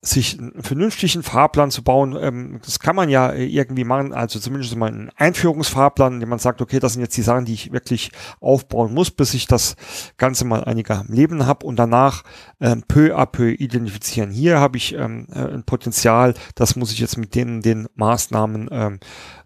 [0.00, 4.76] sich einen vernünftigen Fahrplan zu bauen, ähm, das kann man ja irgendwie machen, also zumindest
[4.76, 7.72] mal einen Einführungsfahrplan, in dem man sagt, okay, das sind jetzt die Sachen, die ich
[7.72, 9.74] wirklich aufbauen muss, bis ich das
[10.16, 12.22] Ganze mal einiger Leben habe und danach
[12.60, 14.30] ähm, peu à peu identifizieren.
[14.30, 18.68] Hier habe ich ähm, äh, ein Potenzial, das muss ich jetzt mit den, den Maßnahmen
[18.70, 19.00] ähm,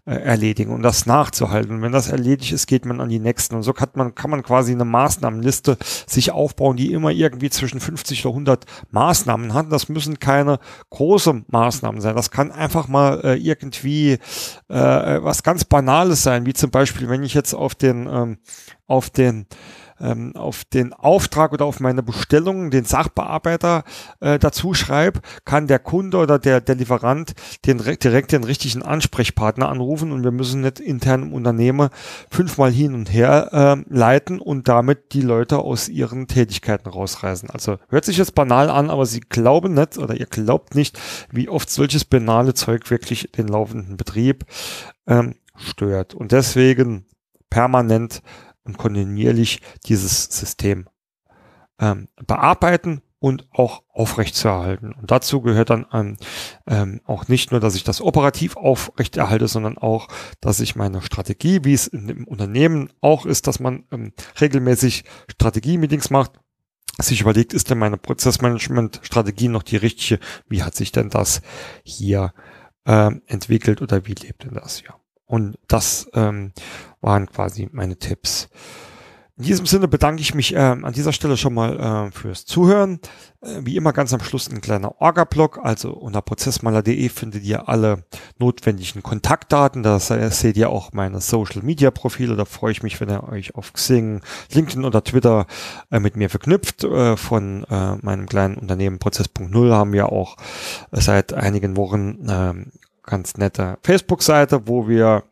[0.05, 1.75] äh, erledigen und das nachzuhalten.
[1.75, 3.55] Und wenn das erledigt ist, geht man an die nächsten.
[3.55, 5.77] Und so kann man, kann man quasi eine Maßnahmenliste
[6.07, 9.71] sich aufbauen, die immer irgendwie zwischen 50 oder 100 Maßnahmen hat.
[9.71, 12.17] Das müssen keine große Maßnahmen sein.
[12.17, 14.19] Das kann einfach mal äh, irgendwie
[14.67, 14.75] äh,
[15.23, 18.37] was ganz Banales sein, wie zum Beispiel, wenn ich jetzt auf den, ähm,
[18.87, 19.47] auf den
[19.99, 23.83] ähm, auf den Auftrag oder auf meine Bestellung den Sachbearbeiter
[24.19, 27.33] äh, dazu schreibe, kann der Kunde oder der, der Lieferant
[27.65, 31.89] den, direkt den richtigen Ansprechpartner anrufen und wir müssen nicht intern im Unternehmen
[32.29, 37.49] fünfmal hin und her äh, leiten und damit die Leute aus ihren Tätigkeiten rausreißen.
[37.49, 40.99] Also hört sich jetzt banal an, aber sie glauben nicht oder ihr glaubt nicht,
[41.31, 44.45] wie oft solches banale Zeug wirklich den laufenden Betrieb
[45.07, 46.13] ähm, stört.
[46.13, 47.05] Und deswegen
[47.49, 48.21] permanent
[48.63, 50.87] und kontinuierlich dieses System
[51.79, 54.91] ähm, bearbeiten und auch aufrechtzuerhalten.
[54.91, 56.17] Und dazu gehört dann ähm,
[56.67, 60.09] ähm, auch nicht nur, dass ich das operativ aufrechterhalte, sondern auch,
[60.41, 64.11] dass ich meine Strategie, wie es dem Unternehmen auch ist, dass man ähm,
[64.41, 66.33] regelmäßig Strategie-Meetings macht,
[66.99, 70.19] sich überlegt, ist denn meine Prozessmanagement-Strategie noch die richtige?
[70.49, 71.41] Wie hat sich denn das
[71.83, 72.33] hier
[72.85, 74.81] ähm, entwickelt oder wie lebt denn das?
[74.81, 74.95] Ja.
[75.25, 76.53] Und das ähm,
[77.01, 78.49] waren quasi meine Tipps.
[79.35, 82.99] In diesem Sinne bedanke ich mich äh, an dieser Stelle schon mal äh, fürs Zuhören.
[83.41, 85.59] Äh, wie immer ganz am Schluss ein kleiner Orga-Blog.
[85.63, 88.03] Also unter prozessmaler.de findet ihr alle
[88.37, 89.81] notwendigen Kontaktdaten.
[89.81, 92.35] Da seht ihr auch meine Social-Media-Profile.
[92.35, 94.21] Da freue ich mich, wenn ihr euch auf Xing,
[94.53, 95.47] LinkedIn oder Twitter
[95.89, 96.83] äh, mit mir verknüpft.
[96.83, 100.37] Äh, von äh, meinem kleinen Unternehmen Prozess.0 haben wir auch
[100.91, 102.71] seit einigen Wochen ähm,
[103.03, 105.23] ganz nette Facebook-Seite, wo wir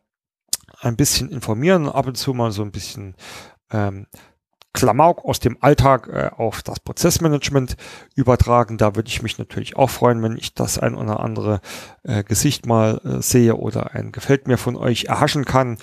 [0.80, 3.14] ein bisschen informieren, ab und zu mal so ein bisschen
[3.70, 4.06] ähm,
[4.74, 7.76] Klamauk aus dem Alltag äh, auf das Prozessmanagement
[8.14, 8.78] übertragen.
[8.78, 11.60] Da würde ich mich natürlich auch freuen, wenn ich das ein oder andere
[12.04, 15.76] äh, Gesicht mal äh, sehe oder ein Gefällt mir von euch erhaschen kann.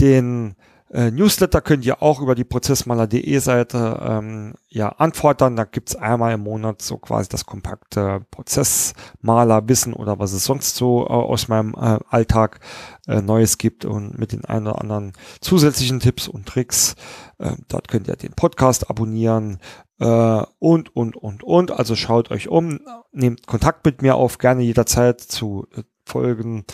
[0.00, 0.56] Den
[0.94, 5.56] äh, Newsletter könnt ihr auch über die prozessmaler.de Seite ähm, ja anfordern.
[5.56, 11.04] Da gibt's einmal im Monat so quasi das kompakte Prozessmalerwissen oder was es sonst so
[11.04, 12.60] äh, aus meinem äh, Alltag
[13.08, 16.94] äh, Neues gibt und mit den ein oder anderen zusätzlichen Tipps und Tricks.
[17.38, 19.58] Äh, dort könnt ihr den Podcast abonnieren
[19.98, 21.72] äh, und, und, und, und.
[21.72, 22.78] Also schaut euch um,
[23.10, 26.64] nehmt Kontakt mit mir auf, gerne jederzeit zu äh, Folgen,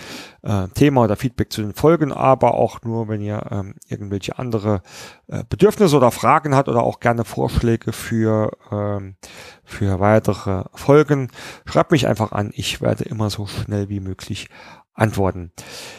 [0.43, 4.83] äh, Thema oder Feedback zu den Folgen, aber auch nur, wenn ihr ähm, irgendwelche andere
[5.29, 9.17] äh, Bedürfnisse oder Fragen habt oder auch gerne Vorschläge für, ähm,
[9.65, 11.31] für weitere Folgen.
[11.65, 12.51] Schreibt mich einfach an.
[12.55, 14.49] Ich werde immer so schnell wie möglich
[14.95, 15.53] antworten.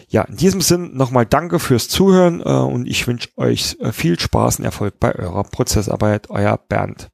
[0.09, 4.19] Ja, in diesem Sinn nochmal danke fürs Zuhören äh, und ich wünsche euch äh, viel
[4.19, 6.29] Spaß und Erfolg bei eurer Prozessarbeit.
[6.29, 7.09] Euer Bernd.